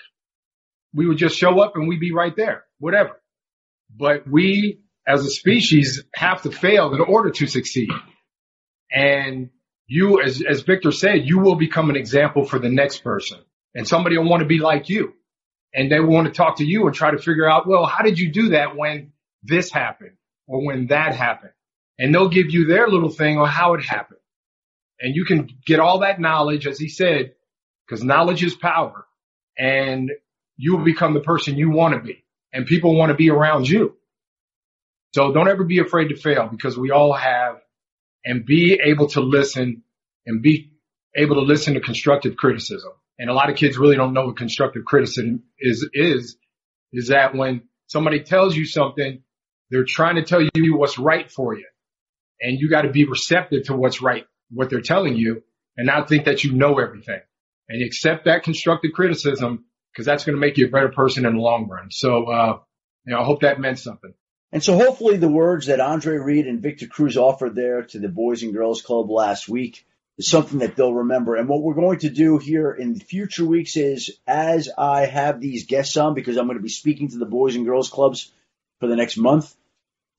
[0.93, 3.21] We would just show up and we'd be right there, whatever.
[3.95, 7.89] But we as a species have to fail in order to succeed.
[8.91, 9.49] And
[9.87, 13.39] you, as, as Victor said, you will become an example for the next person
[13.73, 15.13] and somebody will want to be like you
[15.73, 18.03] and they will want to talk to you and try to figure out, well, how
[18.03, 19.11] did you do that when
[19.43, 21.53] this happened or when that happened?
[21.97, 24.19] And they'll give you their little thing on how it happened.
[24.99, 27.33] And you can get all that knowledge, as he said,
[27.91, 29.06] because knowledge is power
[29.58, 30.12] and
[30.56, 32.23] you will become the person you want to be
[32.54, 33.97] and people want to be around you.
[35.13, 37.58] So don't ever be afraid to fail because we all have
[38.23, 39.84] and be able to listen
[40.25, 40.71] and be
[41.17, 42.93] able to listen to constructive criticism.
[43.19, 46.38] And a lot of kids really don't know what constructive criticism is, is,
[46.93, 49.21] is that when somebody tells you something,
[49.69, 51.67] they're trying to tell you what's right for you.
[52.39, 55.43] And you got to be receptive to what's right, what they're telling you
[55.75, 57.19] and not think that you know everything
[57.71, 61.36] and accept that constructive criticism because that's going to make you a better person in
[61.36, 61.91] the long run.
[61.91, 62.60] So, uh,
[63.05, 64.13] you know, I hope that meant something.
[64.51, 68.10] And so hopefully the words that Andre Reed and Victor Cruz offered there to the
[68.10, 69.86] Boys and Girls Club last week
[70.17, 71.36] is something that they'll remember.
[71.36, 75.65] And what we're going to do here in future weeks is as I have these
[75.65, 78.31] guests on, because I'm going to be speaking to the Boys and Girls Clubs
[78.79, 79.55] for the next month,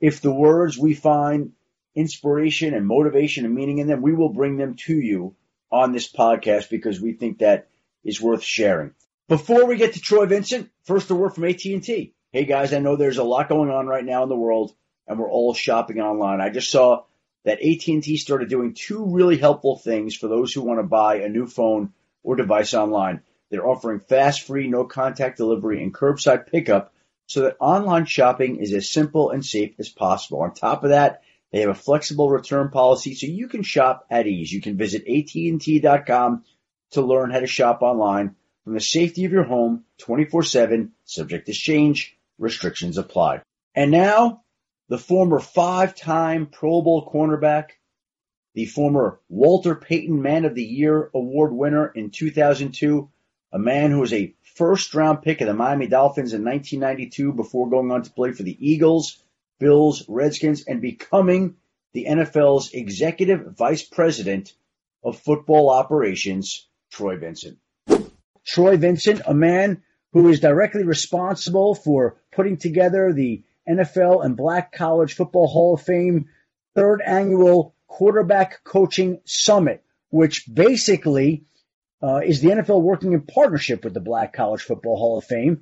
[0.00, 1.52] if the words we find
[1.94, 5.34] inspiration and motivation and meaning in them, we will bring them to you
[5.72, 7.68] on this podcast because we think that
[8.04, 8.94] is worth sharing.
[9.28, 12.12] Before we get to Troy Vincent, first a word from AT&T.
[12.32, 14.74] Hey guys, I know there's a lot going on right now in the world
[15.06, 16.40] and we're all shopping online.
[16.40, 17.04] I just saw
[17.44, 21.28] that AT&T started doing two really helpful things for those who want to buy a
[21.28, 23.22] new phone or device online.
[23.50, 26.92] They're offering fast, free, no contact delivery and curbside pickup
[27.26, 30.42] so that online shopping is as simple and safe as possible.
[30.42, 34.26] On top of that, they have a flexible return policy so you can shop at
[34.26, 34.50] ease.
[34.50, 36.44] You can visit AT&T.com
[36.92, 38.34] to learn how to shop online
[38.64, 43.42] from the safety of your home 24-7, subject to change restrictions apply.
[43.74, 44.42] And now,
[44.88, 47.70] the former five-time Pro Bowl cornerback,
[48.54, 53.10] the former Walter Payton Man of the Year award winner in 2002,
[53.52, 57.70] a man who was a first round pick of the Miami Dolphins in 1992 before
[57.70, 59.22] going on to play for the Eagles,
[59.62, 61.54] Bills, Redskins, and becoming
[61.92, 64.52] the NFL's executive vice president
[65.04, 67.58] of football operations, Troy Vincent.
[68.44, 74.72] Troy Vincent, a man who is directly responsible for putting together the NFL and Black
[74.72, 76.28] College Football Hall of Fame
[76.74, 81.44] third annual quarterback coaching summit, which basically
[82.02, 85.60] uh, is the NFL working in partnership with the Black College Football Hall of Fame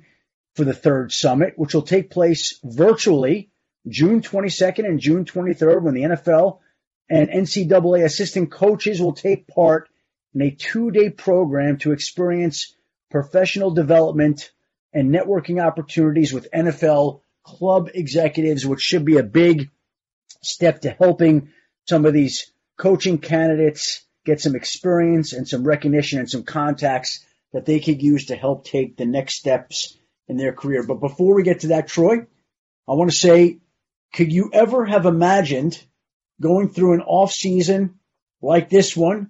[0.55, 3.50] for the third summit, which will take place virtually
[3.87, 6.59] June 22nd and June 23rd when the NFL
[7.09, 9.89] and NCAA assistant coaches will take part
[10.33, 12.75] in a two day program to experience
[13.09, 14.51] professional development
[14.93, 19.69] and networking opportunities with NFL club executives, which should be a big
[20.43, 21.49] step to helping
[21.87, 27.65] some of these coaching candidates get some experience and some recognition and some contacts that
[27.65, 30.85] they could use to help take the next steps in their career.
[30.85, 32.25] But before we get to that, Troy,
[32.87, 33.59] I want to say,
[34.13, 35.81] could you ever have imagined
[36.41, 37.99] going through an off season
[38.41, 39.29] like this one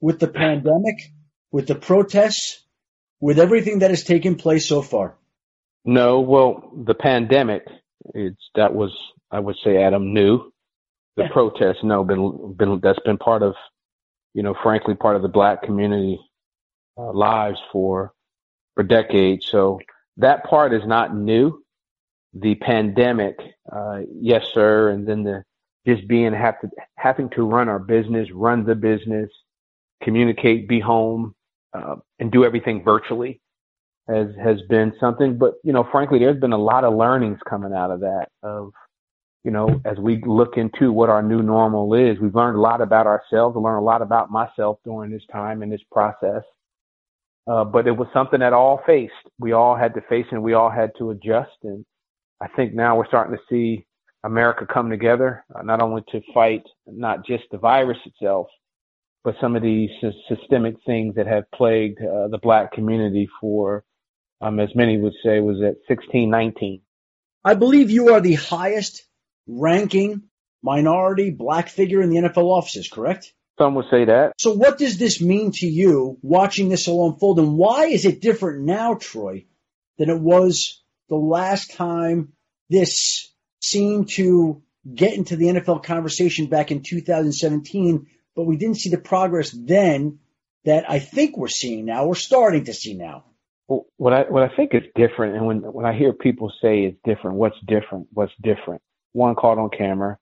[0.00, 1.12] with the pandemic,
[1.50, 2.62] with the protests,
[3.20, 5.16] with everything that has taken place so far?
[5.84, 7.62] No, well, the pandemic,
[8.14, 8.96] it's, that was,
[9.30, 10.52] I would say, Adam, knew
[11.16, 11.32] the Yeah.
[11.32, 11.82] protests.
[11.82, 13.54] No, been been that's been part of,
[14.34, 16.20] you know, frankly, part of the black community
[16.98, 18.12] uh, lives for
[18.74, 19.46] for decades.
[19.50, 19.80] So
[20.18, 21.62] that part is not new.
[22.34, 23.38] The pandemic,
[23.70, 25.44] uh, yes, sir, and then the
[25.86, 29.30] just being have to having to run our business, run the business,
[30.02, 31.34] communicate, be home,
[31.74, 33.40] uh, and do everything virtually
[34.08, 35.38] has has been something.
[35.38, 38.28] But you know, frankly, there's been a lot of learnings coming out of that.
[38.42, 38.72] Of
[39.44, 42.80] you know, as we look into what our new normal is, we've learned a lot
[42.80, 43.56] about ourselves.
[43.56, 46.42] I learned a lot about myself during this time and this process.
[47.50, 49.12] Uh, but it was something that all faced.
[49.40, 51.50] We all had to face and we all had to adjust.
[51.64, 51.84] And
[52.42, 53.86] I think now we're starting to see
[54.24, 58.48] America come together, uh, not only to fight not just the virus itself,
[59.22, 63.84] but some of these sy- systemic things that have plagued uh, the black community for,
[64.40, 66.80] um, as many would say, was at 1619.
[67.44, 69.06] I believe you are the highest
[69.46, 70.24] ranking
[70.64, 73.32] minority black figure in the NFL offices, correct?
[73.56, 74.32] Some would say that.
[74.38, 78.20] So what does this mean to you watching this all unfold and why is it
[78.20, 79.44] different now, Troy,
[79.98, 82.32] than it was the last time
[82.70, 84.62] this seemed to
[84.92, 90.18] get into the NFL conversation back in 2017, but we didn't see the progress then
[90.64, 92.06] that I think we're seeing now.
[92.06, 93.24] We're starting to see now.
[93.68, 96.84] Well, What I what I think is different, and when when I hear people say
[96.84, 98.08] it's different, what's different?
[98.12, 98.82] What's different?
[99.12, 100.18] One caught on camera.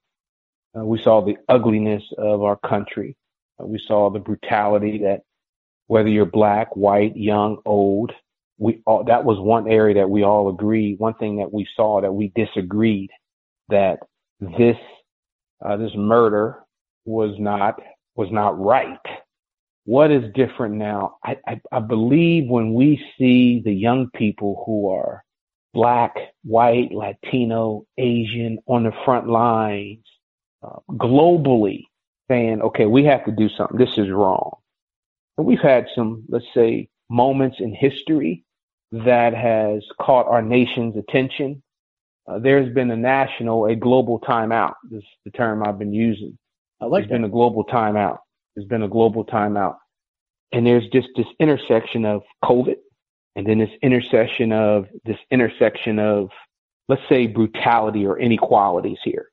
[0.76, 3.16] Uh, we saw the ugliness of our country.
[3.60, 5.22] Uh, we saw the brutality that
[5.86, 8.12] whether you're black, white, young, old,
[8.60, 10.98] we all that was one area that we all agreed.
[10.98, 13.10] One thing that we saw that we disagreed
[13.70, 14.00] that
[14.38, 14.76] this
[15.64, 16.62] uh, this murder
[17.06, 17.80] was not
[18.14, 18.98] was not right.
[19.84, 21.16] What is different now?
[21.24, 25.24] I, I, I believe when we see the young people who are
[25.72, 30.04] black, white, Latino, Asian on the front lines
[30.62, 31.84] uh, globally
[32.28, 33.78] saying, okay, we have to do something.
[33.78, 34.58] This is wrong.
[35.38, 38.44] And we've had some, let's say, moments in history
[38.92, 41.62] that has caught our nation's attention.
[42.26, 44.74] Uh, there's been a national, a global timeout.
[44.90, 46.36] This is the term I've been using.
[46.80, 47.14] I like There's that.
[47.14, 48.18] been a global timeout.
[48.54, 49.76] There's been a global timeout.
[50.52, 52.76] And there's just this intersection of COVID
[53.36, 56.30] and then this intersection of this intersection of,
[56.88, 59.28] let's say, brutality or inequalities here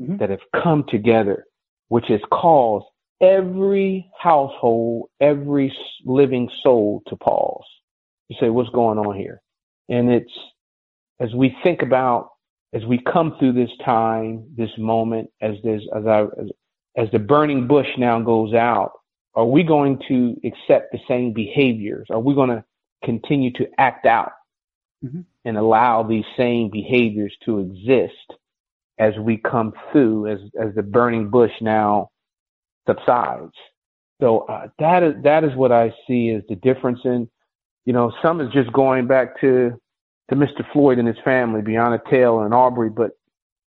[0.00, 0.18] Mhm.
[0.18, 1.46] that have come together,
[1.88, 2.86] which has caused
[3.20, 5.72] every household, every
[6.04, 7.64] living soul to pause.
[8.28, 9.40] You say, what's going on here?
[9.88, 10.32] And it's,
[11.20, 12.30] as we think about,
[12.72, 16.50] as we come through this time, this moment, as this, as I, as,
[16.96, 18.92] as the burning bush now goes out,
[19.34, 22.06] are we going to accept the same behaviors?
[22.10, 22.64] Are we going to
[23.04, 24.32] continue to act out
[25.04, 25.24] Mhm.
[25.44, 28.34] and allow these same behaviors to exist
[28.98, 32.10] as we come through, as as the burning bush now
[32.84, 33.52] subsides?
[34.20, 37.30] So uh, that is that is what I see as the difference in,
[37.84, 39.78] you know, some is just going back to
[40.30, 40.70] to Mr.
[40.72, 43.12] Floyd and his family, Breonna Taylor and Arbery, but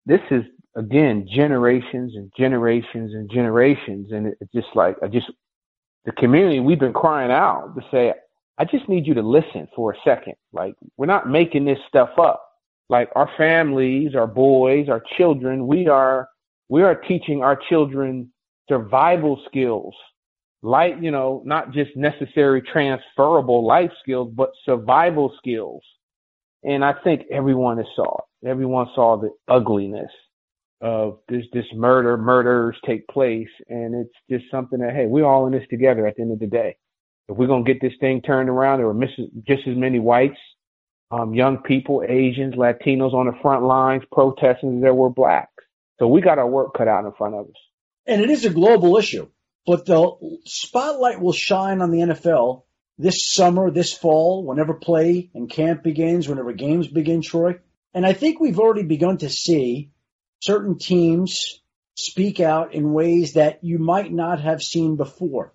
[0.05, 0.43] this is
[0.75, 5.29] again generations and generations and generations, and it, it's just like I just
[6.05, 8.13] the community we've been crying out to say,
[8.57, 10.33] I just need you to listen for a second.
[10.53, 12.43] Like we're not making this stuff up.
[12.89, 16.29] Like our families, our boys, our children, we are
[16.69, 18.31] we are teaching our children
[18.69, 19.93] survival skills.
[20.63, 25.81] Like, you know, not just necessary transferable life skills, but survival skills.
[26.63, 28.47] And I think everyone saw it.
[28.47, 30.11] Everyone saw the ugliness
[30.81, 35.47] of this this murder, murders take place, and it's just something that hey, we're all
[35.47, 36.75] in this together at the end of the day.
[37.29, 39.05] If we're gonna get this thing turned around, there were
[39.47, 40.37] just as many whites,
[41.11, 45.51] um, young people, Asians, Latinos on the front lines protesting there were blacks.
[45.99, 47.55] So we got our work cut out in front of us.
[48.05, 49.27] And it is a global issue,
[49.67, 52.63] but the spotlight will shine on the NFL
[52.97, 57.59] this summer, this fall, whenever play and camp begins, whenever games begin, Troy.
[57.93, 59.91] And I think we've already begun to see
[60.39, 61.61] certain teams
[61.95, 65.53] speak out in ways that you might not have seen before.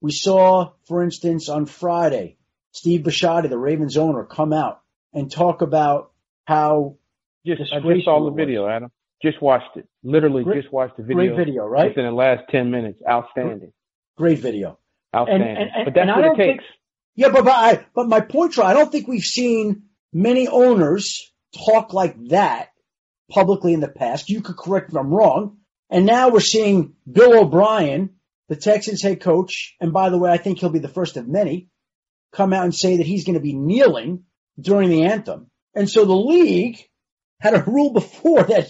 [0.00, 2.38] We saw, for instance, on Friday,
[2.72, 4.80] Steve Bisciotti, the Ravens owner, come out
[5.12, 6.10] and talk about
[6.44, 6.96] how
[7.46, 8.90] Just I just saw the video, Adam.
[9.24, 9.86] Just watched it.
[10.02, 11.34] Literally Great- just watched the video.
[11.34, 11.88] great video, right?
[11.88, 13.00] Within the last ten minutes.
[13.08, 13.72] Outstanding.
[14.18, 14.78] Great video.
[15.16, 15.48] Outstanding.
[15.48, 16.64] and- and- but that's and what it don't think- takes.
[17.16, 21.32] Yeah, but but, I, but my point, Troy, I don't think we've seen many owners
[21.66, 22.68] talk like that
[23.30, 24.28] publicly in the past.
[24.28, 25.56] You could correct me if I'm wrong.
[25.90, 28.10] And now we're seeing Bill O'Brien,
[28.48, 31.26] the Texans head coach, and by the way, I think he'll be the first of
[31.28, 31.68] many,
[32.32, 34.24] come out and say that he's going to be kneeling
[34.60, 35.50] during the anthem.
[35.74, 36.78] And so the league
[37.40, 38.66] had a rule before that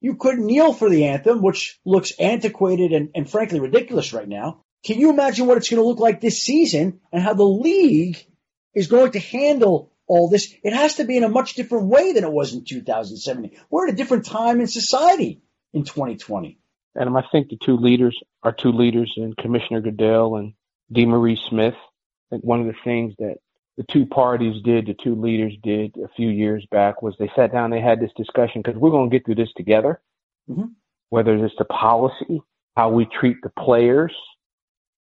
[0.00, 4.64] you couldn't kneel for the anthem, which looks antiquated and, and frankly ridiculous right now.
[4.84, 8.24] Can you imagine what it's going to look like this season and how the league
[8.74, 10.54] is going to handle all this?
[10.62, 13.58] It has to be in a much different way than it was in 2017.
[13.70, 15.42] We're at a different time in society
[15.72, 16.58] in 2020.
[16.98, 20.54] Adam, I think the two leaders are two leaders in Commissioner Goodell and
[20.92, 21.74] DeMaurice Smith.
[21.74, 23.38] I think one of the things that
[23.78, 27.52] the two parties did, the two leaders did a few years back was they sat
[27.52, 30.00] down, they had this discussion because we're going to get through this together.
[30.50, 30.64] Mm-hmm.
[31.10, 32.42] Whether it's the policy,
[32.76, 34.12] how we treat the players,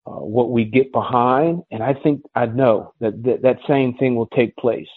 [0.05, 4.15] uh, what we get behind, and I think I know that that, that same thing
[4.15, 4.87] will take place.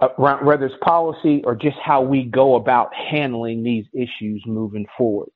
[0.00, 5.28] Uh, whether it's policy or just how we go about handling these issues moving forward.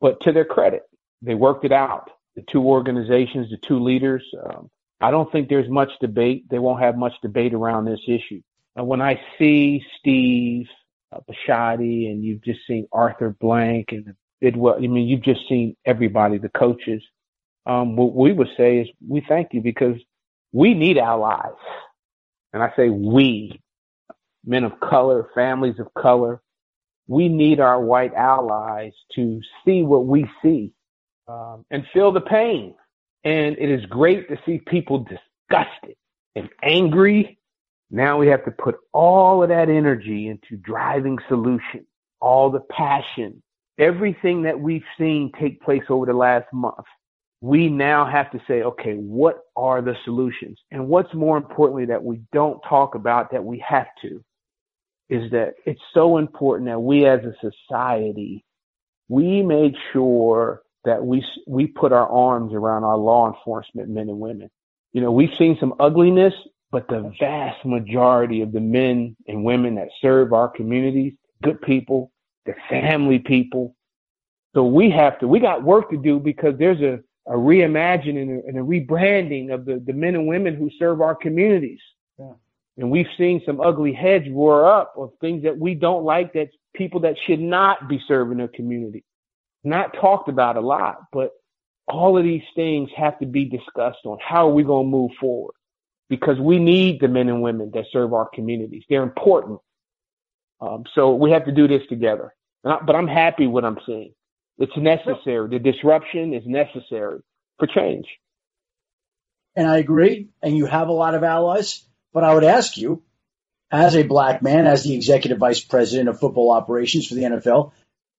[0.00, 0.84] But to their credit,
[1.20, 2.08] they worked it out.
[2.36, 4.70] The two organizations, the two leaders, um,
[5.02, 6.48] I don't think there's much debate.
[6.48, 8.40] They won't have much debate around this issue.
[8.76, 10.66] And when I see Steve
[11.12, 15.76] uh, Bisciotti and you've just seen Arthur Blank and Bidwell, I mean, you've just seen
[15.84, 17.02] everybody, the coaches.
[17.66, 19.96] Um, what we would say is we thank you because
[20.52, 21.52] we need allies.
[22.52, 23.60] And I say we,
[24.44, 26.40] men of color, families of color,
[27.08, 30.72] we need our white allies to see what we see
[31.28, 32.74] um, and feel the pain
[33.24, 35.96] and it is great to see people disgusted
[36.34, 37.38] and angry.
[37.90, 41.86] Now we have to put all of that energy into driving solutions,
[42.20, 43.42] all the passion,
[43.78, 46.86] everything that we've seen take place over the last month.
[47.40, 50.58] We now have to say, okay, what are the solutions?
[50.70, 54.22] And what's more importantly that we don't talk about that we have to
[55.08, 58.44] is that it's so important that we as a society,
[59.08, 64.18] we make sure that we we put our arms around our law enforcement men and
[64.18, 64.50] women.
[64.92, 66.34] You know, we've seen some ugliness,
[66.70, 72.10] but the vast majority of the men and women that serve our communities, good people,
[72.44, 73.74] they're family people.
[74.54, 78.58] So we have to, we got work to do because there's a, a reimagining and
[78.58, 81.80] a, rebranding of the, the men and women who serve our communities.
[82.18, 82.32] Yeah.
[82.76, 86.50] And we've seen some ugly heads roar up of things that we don't like that
[86.74, 89.04] people that should not be serving their community
[89.64, 91.30] not talked about a lot, but
[91.88, 95.10] all of these things have to be discussed on how are we going to move
[95.20, 95.54] forward
[96.08, 98.84] because we need the men and women that serve our communities.
[98.88, 99.60] They're important.
[100.60, 102.34] Um, so we have to do this together.
[102.62, 104.14] But I'm happy what I'm seeing.
[104.58, 105.48] It's necessary.
[105.48, 107.20] The disruption is necessary
[107.58, 108.06] for change.
[109.56, 110.28] And I agree.
[110.42, 111.84] And you have a lot of allies.
[112.12, 113.02] But I would ask you,
[113.70, 117.72] as a black man, as the executive vice president of football operations for the NFL,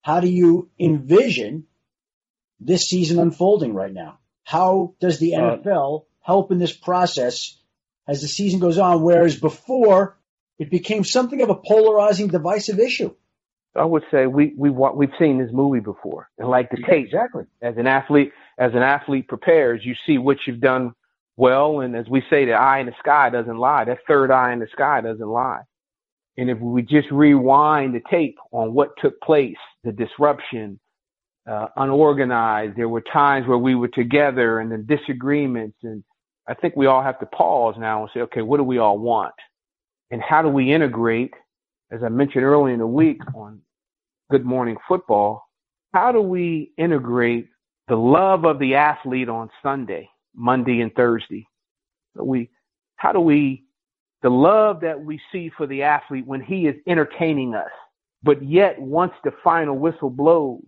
[0.04, 1.66] how do you envision
[2.60, 4.20] this season unfolding right now?
[4.43, 7.58] How does the uh, NFL help in this process
[8.08, 9.01] as the season goes on?
[9.01, 10.18] Whereas before,
[10.60, 13.16] it became something of a polarizing, divisive issue.
[13.76, 17.45] I would say we we we've seen this movie before, and like the tape, exactly.
[17.62, 20.93] As an athlete, as an athlete prepares, you see what you've done
[21.38, 23.86] well, and as we say, the eye in the sky doesn't lie.
[23.86, 25.62] That third eye in the sky doesn't lie.
[26.38, 30.80] And if we just rewind the tape on what took place, the disruption,
[31.48, 35.78] uh, unorganized, there were times where we were together and then disagreements.
[35.84, 36.04] And
[36.48, 38.98] I think we all have to pause now and say, okay, what do we all
[38.98, 39.34] want?
[40.10, 41.34] And how do we integrate,
[41.92, 43.62] as I mentioned earlier in the week on
[44.32, 45.44] Good Morning Football,
[45.94, 47.48] how do we integrate
[47.88, 51.46] the love of the athlete on Sunday, Monday and Thursday?
[52.16, 52.50] We,
[52.96, 53.66] how do we
[54.24, 57.70] the love that we see for the athlete when he is entertaining us.
[58.24, 60.64] But yet, once the final whistle blows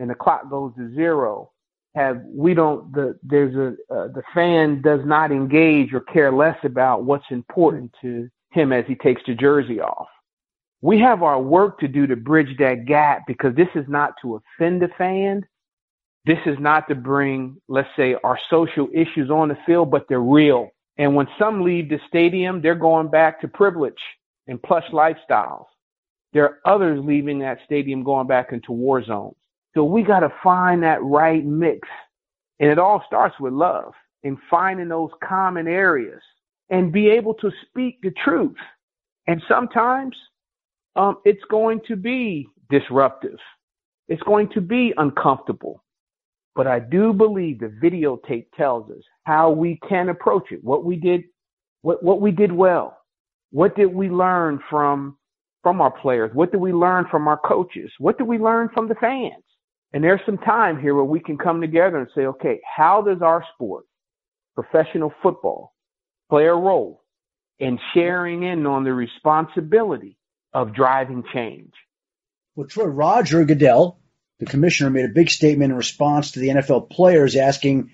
[0.00, 1.52] and the clock goes to zero,
[1.94, 6.58] have we don't the there's a uh, the fan does not engage or care less
[6.64, 10.08] about what's important to him as he takes the jersey off.
[10.82, 14.40] We have our work to do to bridge that gap because this is not to
[14.58, 15.46] offend the fan.
[16.26, 20.20] This is not to bring, let's say, our social issues on the field, but they're
[20.20, 20.70] real.
[20.98, 23.94] And when some leave the stadium, they're going back to privilege
[24.46, 25.66] and plush lifestyles.
[26.32, 29.36] There are others leaving that stadium going back into war zones.
[29.74, 31.86] So we got to find that right mix.
[32.60, 33.92] And it all starts with love
[34.24, 36.22] and finding those common areas
[36.70, 38.56] and be able to speak the truth.
[39.26, 40.16] And sometimes
[40.96, 43.38] um, it's going to be disruptive.
[44.08, 45.82] It's going to be uncomfortable.
[46.54, 50.94] But I do believe the videotape tells us how we can approach it, what we
[50.94, 51.24] did,
[51.82, 52.96] what, what we did well.
[53.50, 55.18] What did we learn from,
[55.64, 56.30] from our players?
[56.32, 57.90] What did we learn from our coaches?
[57.98, 59.42] What did we learn from the fans?
[59.92, 63.20] And there's some time here where we can come together and say, okay, how does
[63.20, 63.84] our sport,
[64.54, 65.74] professional football,
[66.30, 67.02] play a role
[67.58, 70.16] in sharing in on the responsibility
[70.52, 71.72] of driving change?
[72.54, 73.98] Well, Troy Roger Goodell,
[74.38, 77.90] the commissioner, made a big statement in response to the NFL players asking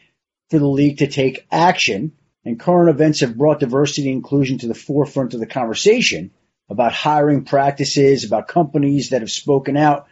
[0.53, 2.13] for the league to take action.
[2.45, 6.31] And current events have brought diversity and inclusion to the forefront of the conversation
[6.69, 10.07] about hiring practices, about companies that have spoken out.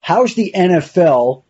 [0.00, 1.44] How's the NFL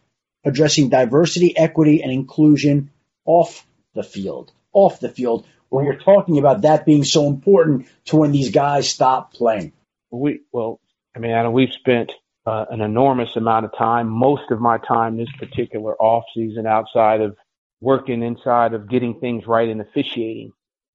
[0.44, 2.90] addressing diversity, equity, and inclusion
[3.24, 4.52] off the field?
[4.72, 8.88] Off the field, where you're talking about that being so important to when these guys
[8.88, 9.72] stop playing.
[10.10, 10.80] We well,
[11.16, 12.12] I mean, Adam, we've spent
[12.44, 17.20] uh, an enormous amount of time, most of my time this particular off season, outside
[17.20, 17.36] of
[17.80, 20.52] working inside of getting things right and officiating.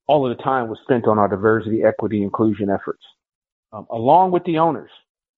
[0.07, 3.03] All of the time was spent on our diversity, equity, inclusion efforts,
[3.71, 4.91] um, along with the owners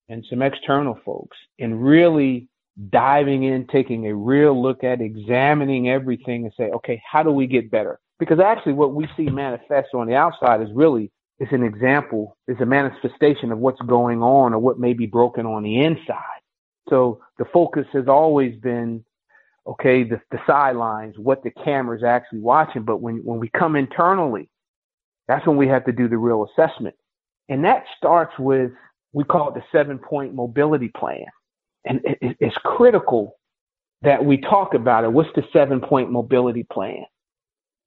[0.08, 2.48] and some external folks, and really
[2.88, 7.46] diving in, taking a real look at examining everything and say, okay, how do we
[7.46, 7.98] get better?
[8.18, 12.60] Because actually what we see manifest on the outside is really is an example, is
[12.60, 16.40] a manifestation of what's going on or what may be broken on the inside.
[16.88, 19.04] So the focus has always been,
[19.66, 22.82] okay, the, the sidelines, what the camera's actually watching.
[22.82, 24.48] But when, when we come internally,
[25.28, 26.96] that's when we have to do the real assessment.
[27.48, 28.72] And that starts with,
[29.12, 31.26] we call it the seven point mobility plan
[31.84, 33.38] and it's critical
[34.02, 35.12] that we talk about it.
[35.12, 37.04] What's the seven point mobility plan?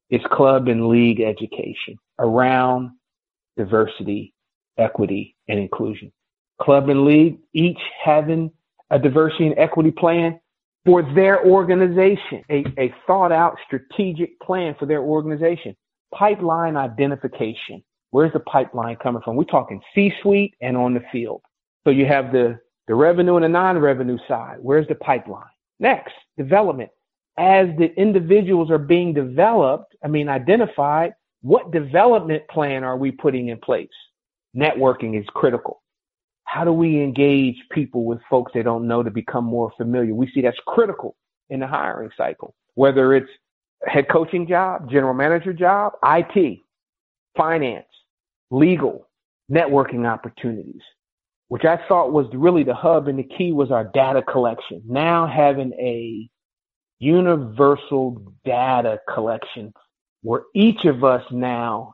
[0.10, 2.92] It's club and league education around
[3.58, 4.34] diversity,
[4.78, 6.12] equity, and inclusion.
[6.62, 8.52] Club and league each having
[8.92, 10.40] a diversity and equity plan
[10.86, 15.76] for their organization, a, a thought out strategic plan for their organization.
[16.14, 17.84] Pipeline identification.
[18.12, 19.36] Where's the pipeline coming from?
[19.36, 21.42] We're talking C suite and on the field.
[21.84, 24.58] So you have the the revenue and the non-revenue side.
[24.62, 25.50] Where's the pipeline?
[25.80, 26.92] Next, development.
[27.38, 33.50] As the individuals are being developed, I mean, identified, what development plan are we putting
[33.50, 33.90] in place?
[34.56, 35.82] Networking is critical.
[36.56, 40.16] How do we engage people with folks they don't know to become more familiar?
[40.16, 41.18] We see that's critical
[41.50, 43.30] in the hiring cycle, whether it's
[43.86, 46.60] head coaching job, general manager job, IT,
[47.36, 47.88] finance,
[48.52, 49.10] legal,
[49.52, 50.82] networking opportunities
[51.48, 54.82] which I thought was really the hub and the key was our data collection.
[54.88, 56.28] Now having a
[57.00, 59.74] universal data collection
[60.24, 61.94] where each of us now,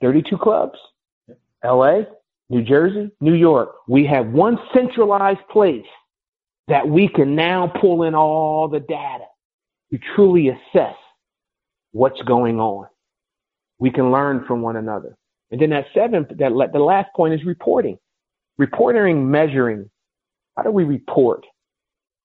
[0.00, 0.78] 32 clubs,
[1.62, 2.02] LA,
[2.48, 5.86] New Jersey, New York, we have one centralized place
[6.68, 9.24] that we can now pull in all the data
[9.92, 10.94] to truly assess
[11.92, 12.86] what's going on.
[13.78, 15.16] We can learn from one another.
[15.50, 17.98] And then that seventh, that the last point is reporting.
[18.58, 19.90] Reporting, measuring.
[20.56, 21.44] How do we report?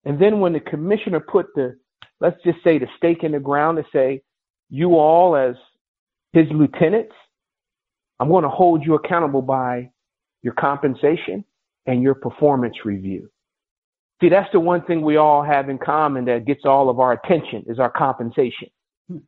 [0.04, 1.76] And then when the commissioner put the,
[2.20, 4.22] let's just say the stake in the ground to say,
[4.70, 5.54] you all as
[6.32, 7.12] his lieutenants,
[8.18, 9.90] I'm going to hold you accountable by
[10.42, 11.44] your compensation
[11.86, 13.30] and your performance review.
[14.20, 17.12] See, that's the one thing we all have in common that gets all of our
[17.12, 18.68] attention is our compensation.
[19.08, 19.18] Hmm.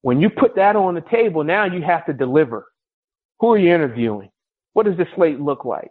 [0.00, 2.66] When you put that on the table, now you have to deliver.
[3.40, 4.30] Who are you interviewing?
[4.72, 5.90] What does the slate look like?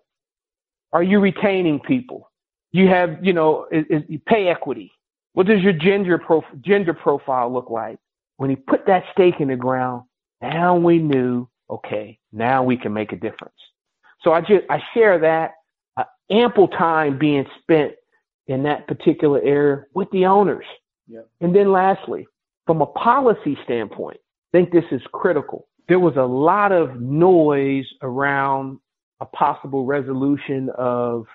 [0.94, 2.32] Are you retaining people?
[2.72, 4.92] You have, you know, is, is pay equity.
[5.34, 8.00] What does your gender prof- gender profile look like?
[8.38, 10.04] When he put that stake in the ground,
[10.42, 13.54] now we knew, okay, now we can make a difference.
[14.24, 15.52] So I just I share that
[15.98, 17.94] uh, ample time being spent
[18.48, 20.66] in that particular area with the owners.
[21.08, 21.30] Yep.
[21.42, 22.28] And then lastly,
[22.66, 24.18] from a policy standpoint,
[24.54, 28.80] I think this is critical there was a lot of noise around
[29.20, 31.26] a possible resolution of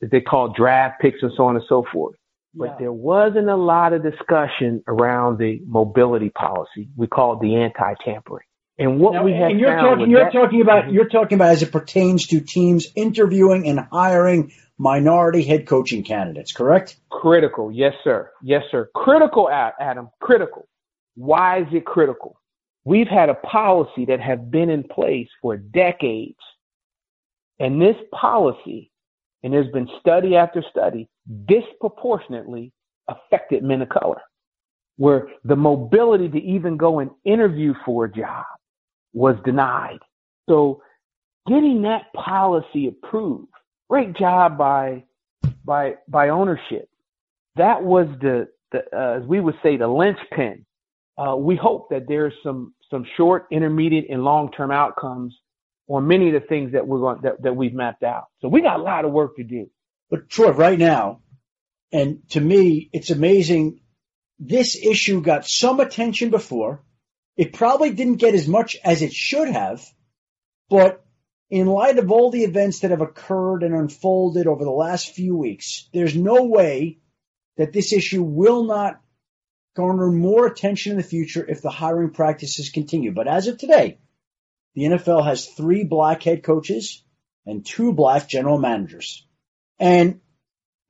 [0.00, 2.14] that they call draft picks and so on and so forth.
[2.54, 2.76] But yeah.
[2.78, 6.88] there wasn't a lot of discussion around the mobility policy.
[6.96, 8.46] We call it the anti-tampering.
[8.78, 10.94] And what now, we have and you're talking, you're that, talking about, mm-hmm.
[10.94, 16.52] you're talking about as it pertains to teams interviewing and hiring minority head coaching candidates,
[16.52, 16.96] correct?
[17.10, 17.72] Critical.
[17.72, 18.30] Yes, sir.
[18.40, 18.88] Yes, sir.
[18.94, 20.10] Critical, Adam.
[20.20, 20.68] Critical.
[21.16, 22.40] Why is it critical?
[22.84, 26.38] We've had a policy that have been in place for decades.
[27.58, 28.92] And this policy,
[29.42, 31.08] and there's been study after study,
[31.46, 32.72] disproportionately
[33.08, 34.22] affected men of color,
[34.96, 38.44] where the mobility to even go and interview for a job
[39.12, 39.98] was denied.
[40.48, 40.82] So
[41.46, 43.52] getting that policy approved,
[43.88, 45.04] great job by
[45.64, 46.88] by by ownership.
[47.56, 50.64] That was the, the uh, as we would say the linchpin.
[51.16, 55.36] Uh, we hope that there's some some short, intermediate, and long-term outcomes
[55.88, 58.26] on many of the things that we're going that, that we've mapped out.
[58.40, 59.70] So we got a lot of work to do.
[60.10, 61.20] But Troy, right now,
[61.92, 63.80] and to me, it's amazing.
[64.38, 66.82] This issue got some attention before.
[67.38, 69.86] It probably didn't get as much as it should have,
[70.68, 71.04] but
[71.48, 75.36] in light of all the events that have occurred and unfolded over the last few
[75.36, 76.98] weeks, there's no way
[77.56, 79.00] that this issue will not
[79.76, 83.12] garner more attention in the future if the hiring practices continue.
[83.12, 83.98] But as of today,
[84.74, 87.04] the NFL has three black head coaches
[87.46, 89.24] and two black general managers.
[89.78, 90.20] And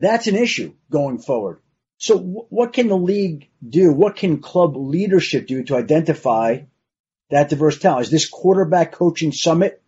[0.01, 1.61] that's an issue going forward.
[1.99, 3.93] So what can the league do?
[3.93, 6.61] What can club leadership do to identify
[7.31, 8.07] that diverse talent?
[8.07, 9.83] Is this quarterback coaching summit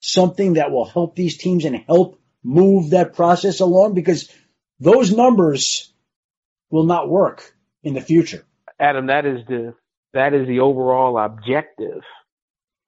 [0.00, 3.92] something that will help these teams and help move that process along?
[3.92, 4.30] Because
[4.80, 5.92] those numbers
[6.70, 8.44] will not work in the future.
[8.80, 9.74] Adam, that is the
[10.14, 12.02] that is the overall objective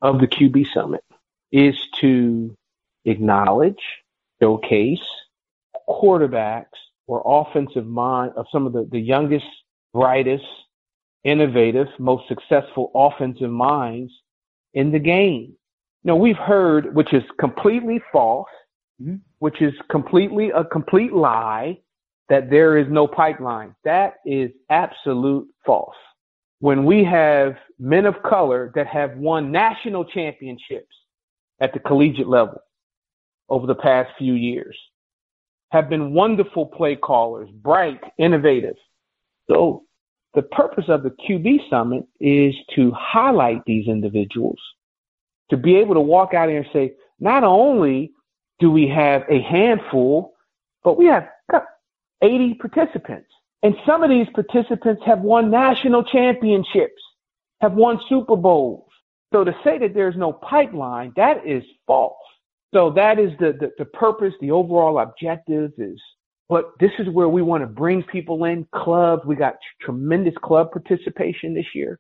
[0.01, 1.05] of the QB summit
[1.53, 2.57] is to
[3.05, 3.83] acknowledge,
[4.41, 5.05] showcase
[5.89, 9.47] quarterbacks or offensive mind of some of the, the youngest,
[9.93, 10.45] brightest,
[11.25, 14.13] innovative, most successful offensive minds
[14.75, 15.55] in the game.
[16.05, 18.49] Now we've heard, which is completely false,
[19.03, 19.17] mm-hmm.
[19.39, 21.79] which is completely a complete lie,
[22.29, 23.75] that there is no pipeline.
[23.85, 25.97] That is absolute false.
[26.61, 30.95] When we have men of color that have won national championships
[31.61, 32.61] at the collegiate level
[33.49, 34.77] over the past few years,
[35.71, 38.77] have been wonderful play callers, bright, innovative.
[39.51, 39.85] So
[40.35, 44.59] the purpose of the QB summit is to highlight these individuals,
[45.51, 48.13] to be able to walk out here and say, not only
[48.59, 50.35] do we have a handful,
[50.85, 51.29] but we have
[52.23, 53.29] 80 participants.
[53.63, 57.03] And some of these participants have won national championships,
[57.61, 58.89] have won Super Bowls.
[59.33, 62.15] So to say that there's no pipeline, that is false.
[62.77, 65.99] So that is the, the, the purpose, the overall objective is
[66.49, 69.25] but this is where we want to bring people in clubs.
[69.27, 71.99] We got tremendous club participation this year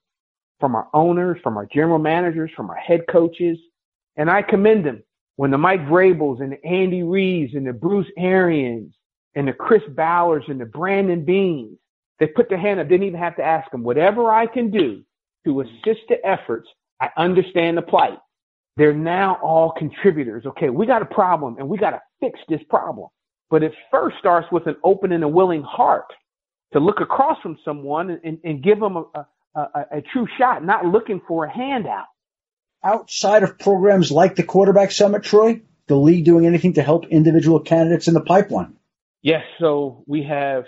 [0.61, 3.59] from our owners, from our general managers, from our head coaches.
[4.17, 5.03] And I commend them
[5.37, 8.95] when the Mike Vrabels and the Andy Reeves and the Bruce Arians
[9.35, 11.77] and the Chris Ballers and the Brandon Beanes,
[12.21, 15.03] they put their hand up, didn't even have to ask them, whatever I can do
[15.45, 16.69] to assist the efforts,
[17.01, 18.19] I understand the plight.
[18.77, 20.45] They're now all contributors.
[20.47, 23.09] Okay, we got a problem and we got to fix this problem.
[23.49, 26.07] But it first starts with an open and a willing heart
[26.73, 30.65] to look across from someone and, and give them a, a, a, a true shot,
[30.65, 32.07] not looking for a handout.
[32.85, 37.61] Outside of programs like the Quarterback Summit, Troy, the league doing anything to help individual
[37.61, 38.77] candidates in the pipeline?
[39.23, 39.45] Yes.
[39.59, 40.65] So we have,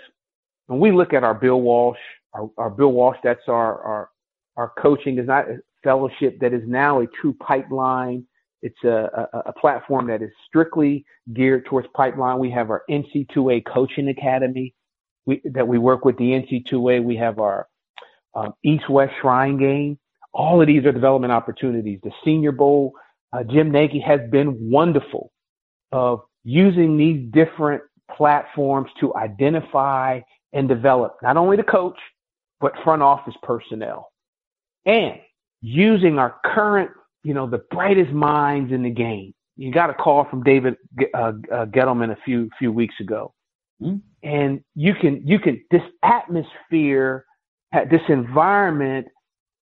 [0.67, 1.99] when we look at our Bill Walsh,
[2.33, 4.09] our, our Bill Walsh, that's our, our,
[4.57, 5.45] our coaching is not
[5.83, 8.25] fellowship that is now a true pipeline.
[8.61, 12.39] It's a, a, a, platform that is strictly geared towards pipeline.
[12.39, 14.73] We have our NC2A coaching academy
[15.25, 17.03] we, that we work with the NC2A.
[17.03, 17.67] We have our
[18.35, 19.97] um, East West Shrine game.
[20.33, 21.99] All of these are development opportunities.
[22.03, 22.93] The Senior Bowl,
[23.31, 25.31] uh, Jim Nagy has been wonderful
[25.91, 27.83] of using these different
[28.15, 30.19] platforms to identify
[30.53, 31.97] and develop not only the coach,
[32.59, 34.11] but front office personnel.
[34.85, 35.19] And
[35.61, 36.91] using our current,
[37.23, 39.33] you know, the brightest minds in the game.
[39.55, 40.75] You got a call from David
[41.13, 43.33] uh, uh, Gettleman a few few weeks ago,
[43.81, 43.97] mm-hmm.
[44.23, 47.25] and you can you can this atmosphere,
[47.91, 49.07] this environment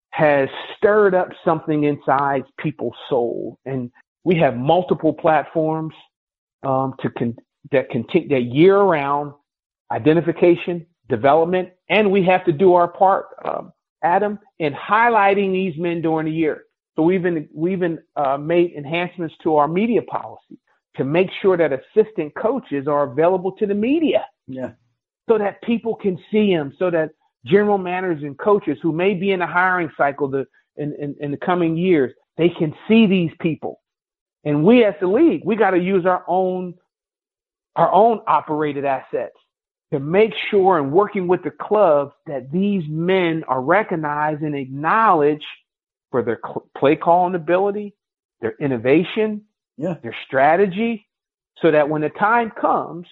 [0.10, 3.90] has stirred up something inside people's soul, and
[4.26, 5.94] we have multiple platforms
[6.64, 7.38] um, to con-
[7.72, 9.32] that continue that year round
[9.92, 13.28] identification, development, and we have to do our part.
[13.46, 13.72] Um,
[14.06, 16.64] Adam, and highlighting these men during the year.
[16.96, 20.58] So we've been, we've been, uh, made enhancements to our media policy
[20.98, 24.26] to make sure that assistant coaches are available to the media.
[24.48, 24.72] Yeah.
[25.28, 27.10] So that people can see them, so that
[27.46, 30.46] general managers and coaches who may be in the hiring cycle the,
[30.78, 33.82] in, in, in the coming years, they can see these people.
[34.44, 36.76] And we as the league, we got to use our own,
[37.76, 39.36] our own operated assets
[39.94, 45.46] to make sure and working with the clubs that these men are recognized and acknowledged
[46.12, 47.96] for their cl- play calling ability,
[48.42, 49.44] their innovation,
[49.78, 49.96] yeah.
[50.02, 51.08] their strategy,
[51.62, 53.08] so that when the time comes,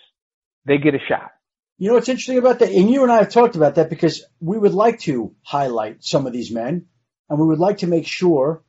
[0.66, 1.32] they get a shot.
[1.78, 2.70] You know what's interesting about that?
[2.72, 6.28] And you and I have talked about that because we would like to highlight some
[6.28, 6.86] of these men
[7.30, 8.64] and we would like to make sure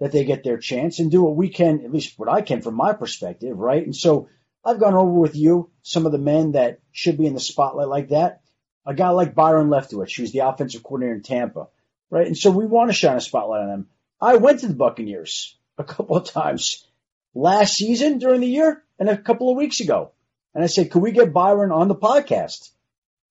[0.00, 2.62] that they get their chance and do what we can, at least what I can
[2.62, 3.82] from my perspective, right?
[3.82, 4.28] And so
[4.64, 7.88] I've gone over with you some of the men that should be in the spotlight
[7.88, 8.42] like that.
[8.86, 11.68] A guy like Byron Leftwich, who's the offensive coordinator in Tampa,
[12.10, 12.26] right?
[12.26, 13.88] And so we want to shine a spotlight on them.
[14.20, 16.86] I went to the Buccaneers a couple of times
[17.34, 20.12] last season during the year and a couple of weeks ago.
[20.54, 22.70] And I said, could we get Byron on the podcast?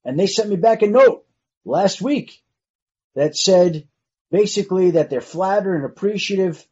[0.05, 1.25] And they sent me back a note
[1.65, 2.41] last week
[3.15, 3.87] that said
[4.31, 6.65] basically that they're flattered and appreciative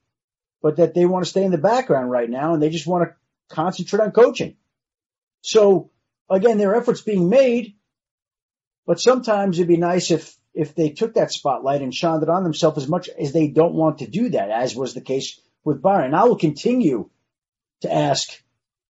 [0.62, 3.08] but that they want to stay in the background right now and they just want
[3.08, 3.16] to
[3.50, 4.56] concentrate on coaching.
[5.42, 5.92] So
[6.30, 7.76] again, there are efforts being made,
[8.86, 12.44] but sometimes it'd be nice if, if they took that spotlight and shined it on
[12.44, 15.82] themselves as much as they don't want to do that, as was the case with
[15.82, 16.14] Byron.
[16.14, 17.10] I will continue
[17.82, 18.42] to ask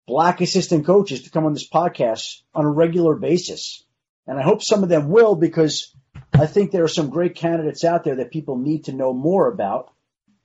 [0.07, 3.85] black assistant coaches to come on this podcast on a regular basis.
[4.27, 5.95] And I hope some of them will because
[6.33, 9.51] I think there are some great candidates out there that people need to know more
[9.51, 9.93] about.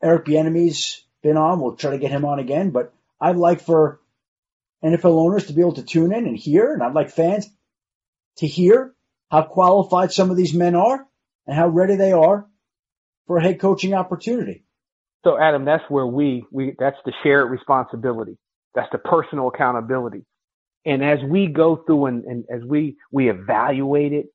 [0.01, 1.59] Eric Bieniemy's been on.
[1.59, 3.99] We'll try to get him on again, but I'd like for
[4.83, 7.47] NFL owners to be able to tune in and hear, and I'd like fans
[8.37, 8.93] to hear
[9.29, 11.05] how qualified some of these men are
[11.45, 12.47] and how ready they are
[13.27, 14.63] for a head coaching opportunity.
[15.23, 18.37] So Adam, that's where we, we, that's the shared responsibility.
[18.73, 20.25] That's the personal accountability.
[20.85, 24.27] And as we go through and, and as we, we evaluate it,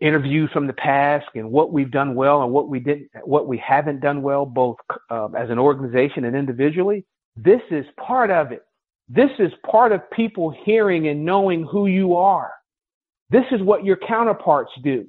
[0.00, 3.58] interviews from the past and what we've done well and what we didn't, what we
[3.58, 4.76] haven't done well, both
[5.10, 7.04] uh, as an organization and individually,
[7.44, 8.62] this is part of it.
[9.08, 12.52] This is part of people hearing and knowing who you are.
[13.30, 15.06] This is what your counterparts do.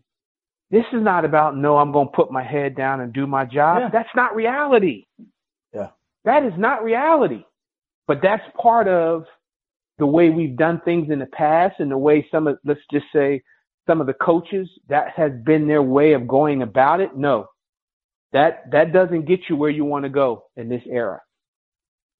[0.71, 3.45] This is not about, no, I'm going to put my head down and do my
[3.45, 3.79] job.
[3.79, 3.89] Yeah.
[3.91, 5.05] That's not reality.
[5.73, 5.89] Yeah.
[6.25, 7.43] That is not reality.
[8.07, 9.25] But that's part of
[9.97, 13.05] the way we've done things in the past and the way some of, let's just
[13.13, 13.41] say,
[13.87, 17.17] some of the coaches, that has been their way of going about it.
[17.17, 17.47] No,
[18.33, 21.19] that, that doesn't get you where you want to go in this era.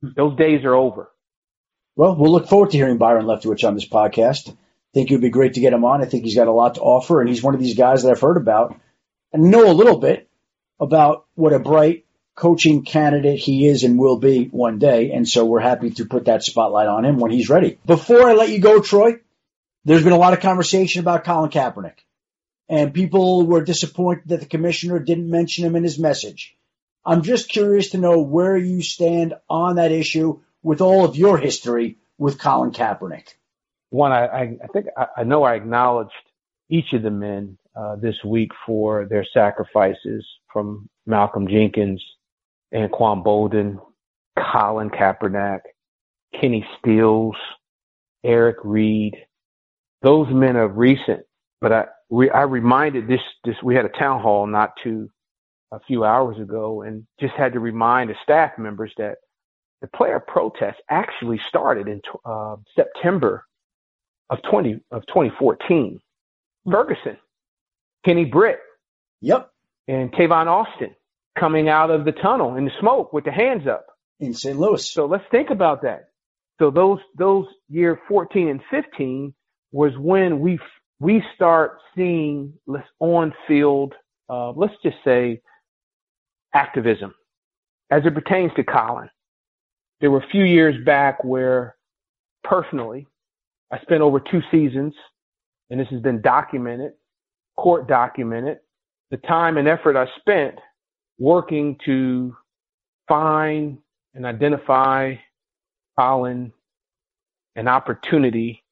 [0.01, 0.09] Hmm.
[0.15, 1.11] Those days are over.
[1.95, 4.49] Well, we'll look forward to hearing Byron Leftwich on this podcast.
[4.49, 4.55] I
[4.93, 6.01] think it would be great to get him on.
[6.01, 8.11] I think he's got a lot to offer, and he's one of these guys that
[8.11, 8.79] I've heard about
[9.33, 10.27] and know a little bit
[10.79, 15.11] about what a bright, coaching candidate he is and will be one day.
[15.11, 17.77] And so we're happy to put that spotlight on him when he's ready.
[17.85, 19.19] Before I let you go, Troy,
[19.83, 21.99] there's been a lot of conversation about Colin Kaepernick
[22.69, 26.55] and people were disappointed that the commissioner didn't mention him in his message.
[27.05, 31.37] I'm just curious to know where you stand on that issue with all of your
[31.37, 33.33] history with Colin Kaepernick.
[33.89, 34.87] One, I, I, think
[35.17, 36.11] I, know I acknowledged
[36.69, 42.03] each of the men uh, this week for their sacrifices from Malcolm Jenkins
[42.73, 43.79] Anquan Boldin,
[44.37, 45.61] Colin Kaepernick,
[46.39, 47.35] Kenny Stills,
[48.23, 49.15] Eric Reid.
[50.01, 51.21] Those men are recent,
[51.61, 55.09] but I, re, I reminded this, this, we had a town hall not too,
[55.71, 59.17] a few hours ago and just had to remind the staff members that
[59.81, 63.45] the player protest actually started in uh, September
[64.29, 65.99] of 20, of 2014.
[66.69, 67.17] Ferguson,
[68.05, 68.59] Kenny Britt.
[69.21, 69.49] Yep.
[69.87, 70.95] And Tavon Austin
[71.39, 73.85] coming out of the tunnel in the smoke with the hands up
[74.19, 74.59] in St.
[74.59, 74.85] Louis.
[74.91, 76.09] So let's think about that.
[76.59, 79.33] So those those year 14 and 15
[79.71, 80.59] was when we
[80.99, 83.93] we start seeing let's on field
[84.29, 85.41] uh, let's just say
[86.53, 87.13] activism
[87.91, 89.09] as it pertains to Colin.
[90.01, 91.75] There were a few years back where
[92.43, 93.07] personally
[93.71, 94.93] I spent over two seasons
[95.69, 96.93] and this has been documented,
[97.57, 98.59] court documented,
[99.11, 100.55] the time and effort I spent
[101.17, 102.35] working to
[103.07, 103.77] find
[104.13, 105.15] and identify
[105.97, 106.51] Colin
[107.55, 108.63] an opportunity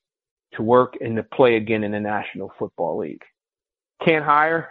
[0.53, 3.23] to work and to play again in the National Football League.
[4.05, 4.69] Can't hire.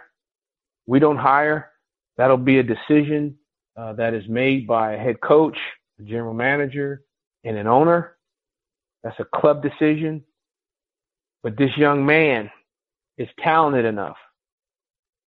[0.87, 1.71] We don't hire.
[2.17, 3.37] That'll be a decision
[3.75, 5.57] uh, that is made by a head coach,
[5.99, 7.03] a general manager,
[7.43, 8.17] and an owner.
[9.03, 10.23] That's a club decision.
[11.43, 12.49] But this young man
[13.17, 14.17] is talented enough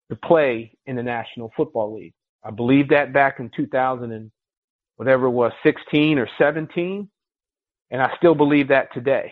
[0.09, 2.13] to play in the National Football League.
[2.43, 4.31] I believe that back in 2000 and
[4.97, 7.09] whatever it was, 16 or 17.
[7.91, 9.31] And I still believe that today.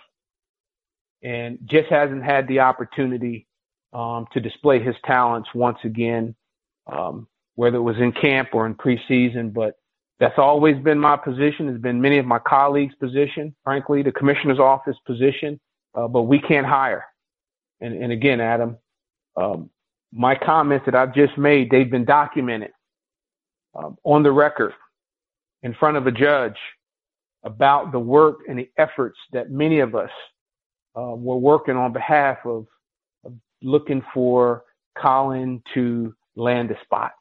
[1.22, 3.46] And just hasn't had the opportunity
[3.92, 6.36] um, to display his talents once again,
[6.88, 7.28] um,
[7.60, 9.54] whether it was in camp or in preseason.
[9.54, 9.74] But
[10.18, 11.68] that's always been my position.
[11.68, 15.60] Has been many of my colleagues' position, frankly, the commissioner's office position.
[15.94, 17.04] Uh, but we can't hire.
[17.82, 18.78] And, and again, Adam,
[19.36, 19.70] um,
[20.14, 22.72] my comments that I've just made, they've been documented
[23.76, 24.72] um, on the record
[25.62, 26.58] in front of a judge
[27.44, 30.12] about the work and the efforts that many of us
[30.96, 32.68] uh, were working on behalf of,
[33.26, 34.64] of, looking for
[34.98, 37.12] Colin to land a spot.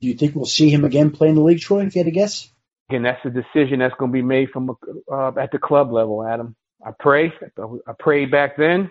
[0.00, 1.84] Do you think we'll see him again play in the league, Troy?
[1.84, 2.48] If you had to guess.
[2.88, 4.70] Again, that's a decision that's going to be made from
[5.12, 6.56] uh, at the club level, Adam.
[6.84, 7.32] I pray.
[7.58, 8.90] I prayed back then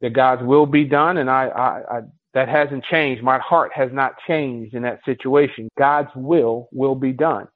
[0.00, 2.00] that God's will be done, and I, I, I
[2.34, 3.22] that hasn't changed.
[3.22, 5.68] My heart has not changed in that situation.
[5.78, 7.48] God's will will be done.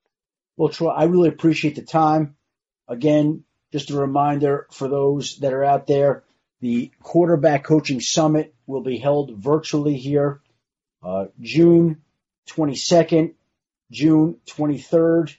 [0.56, 2.36] Well, Troy, I really appreciate the time.
[2.88, 6.24] Again, just a reminder for those that are out there,
[6.60, 10.40] the quarterback coaching summit will be held virtually here,
[11.02, 12.02] uh, June
[12.48, 13.34] 22nd,
[13.90, 15.36] June 23rd.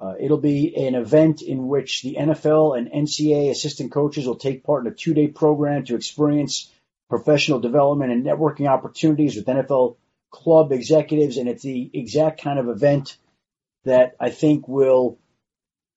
[0.00, 4.64] Uh, it'll be an event in which the NFL and NCAA assistant coaches will take
[4.64, 6.70] part in a two day program to experience
[7.08, 9.96] professional development and networking opportunities with NFL
[10.30, 11.36] club executives.
[11.36, 13.16] And it's the exact kind of event
[13.84, 15.18] that I think will,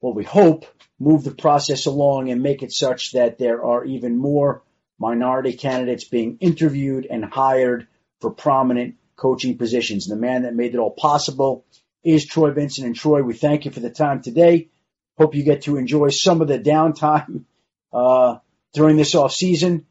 [0.01, 0.65] well, we hope,
[0.99, 4.63] move the process along and make it such that there are even more
[4.99, 7.88] minority candidates being interviewed and hired
[8.19, 10.07] for prominent coaching positions.
[10.07, 11.65] And the man that made it all possible
[12.03, 12.88] is Troy Vincent.
[12.88, 14.70] And Troy, we thank you for the time today.
[15.18, 17.43] Hope you get to enjoy some of the downtime
[17.91, 18.38] uh,
[18.74, 19.86] during this off season,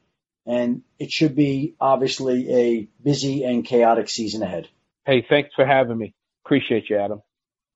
[0.47, 4.69] and it should be obviously a busy and chaotic season ahead.
[5.05, 6.15] Hey, thanks for having me.
[6.45, 7.23] Appreciate you, Adam.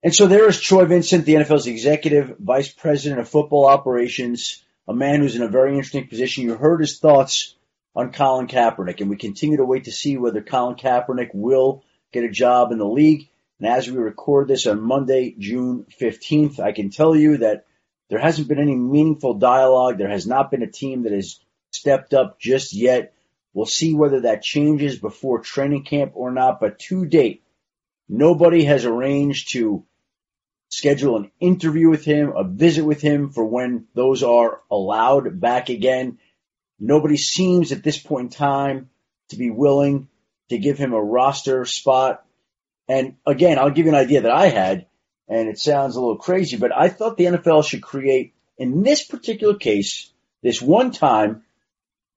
[0.03, 4.93] And so there is Troy Vincent, the NFL's executive vice president of football operations, a
[4.93, 6.45] man who's in a very interesting position.
[6.45, 7.55] You heard his thoughts
[7.95, 12.23] on Colin Kaepernick, and we continue to wait to see whether Colin Kaepernick will get
[12.23, 13.29] a job in the league.
[13.59, 17.65] And as we record this on Monday, June 15th, I can tell you that
[18.09, 19.97] there hasn't been any meaningful dialogue.
[19.97, 21.39] There has not been a team that has
[21.71, 23.13] stepped up just yet.
[23.53, 26.59] We'll see whether that changes before training camp or not.
[26.59, 27.43] But to date,
[28.07, 29.85] nobody has arranged to
[30.69, 35.69] schedule an interview with him, a visit with him for when those are allowed back
[35.69, 36.17] again.
[36.81, 38.89] Nobody seems at this point in time
[39.29, 40.09] to be willing
[40.49, 42.25] to give him a roster spot
[42.91, 44.85] and again, I'll give you an idea that I had,
[45.29, 49.05] and it sounds a little crazy, but I thought the NFL should create, in this
[49.05, 50.11] particular case,
[50.43, 51.43] this one time,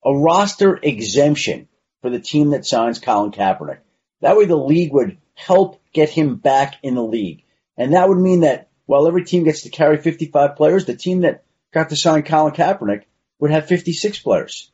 [0.04, 1.68] a roster exemption
[2.02, 3.78] for the team that signs Colin Kaepernick.
[4.20, 7.44] That way the league would help get him back in the league.
[7.76, 11.20] And that would mean that while every team gets to carry 55 players, the team
[11.20, 13.04] that got to sign Colin Kaepernick
[13.38, 14.70] would have 56 players.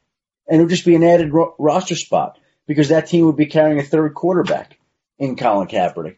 [0.49, 3.47] And it would just be an added ro- roster spot because that team would be
[3.47, 4.79] carrying a third quarterback
[5.19, 6.17] in Colin Kaepernick.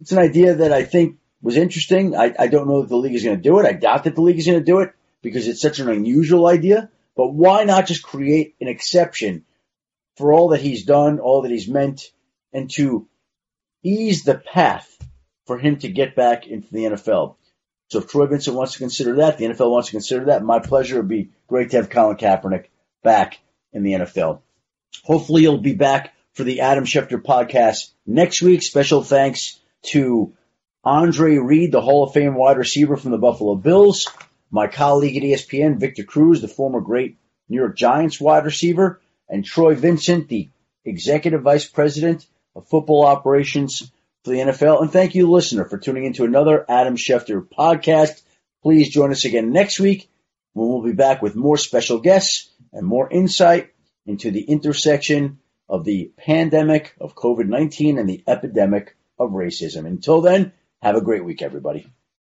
[0.00, 2.16] It's an idea that I think was interesting.
[2.16, 3.66] I, I don't know that the league is going to do it.
[3.66, 6.46] I doubt that the league is going to do it because it's such an unusual
[6.46, 6.90] idea.
[7.16, 9.44] But why not just create an exception
[10.16, 12.12] for all that he's done, all that he's meant,
[12.52, 13.08] and to
[13.82, 14.88] ease the path
[15.46, 17.36] for him to get back into the NFL?
[17.88, 20.58] So if Troy Vincent wants to consider that, the NFL wants to consider that, my
[20.58, 20.96] pleasure.
[20.96, 22.66] It would be great to have Colin Kaepernick
[23.02, 23.40] back
[23.72, 24.40] in the NFL.
[25.04, 28.62] Hopefully he'll be back for the Adam Schefter podcast next week.
[28.62, 30.34] Special thanks to
[30.84, 34.06] Andre Reed, the Hall of Fame wide receiver from the Buffalo Bills,
[34.50, 37.16] my colleague at ESPN, Victor Cruz, the former great
[37.48, 40.48] New York Giants wide receiver, and Troy Vincent, the
[40.84, 43.90] executive vice president of football operations
[44.24, 44.82] for the NFL.
[44.82, 48.22] And thank you, listener, for tuning into another Adam Schefter podcast.
[48.62, 50.10] Please join us again next week
[50.52, 53.70] when we'll be back with more special guests and more insight
[54.06, 55.38] into the intersection
[55.68, 59.86] of the pandemic of COVID 19 and the epidemic of racism.
[59.86, 60.52] Until then,
[60.82, 61.86] have a great week, everybody.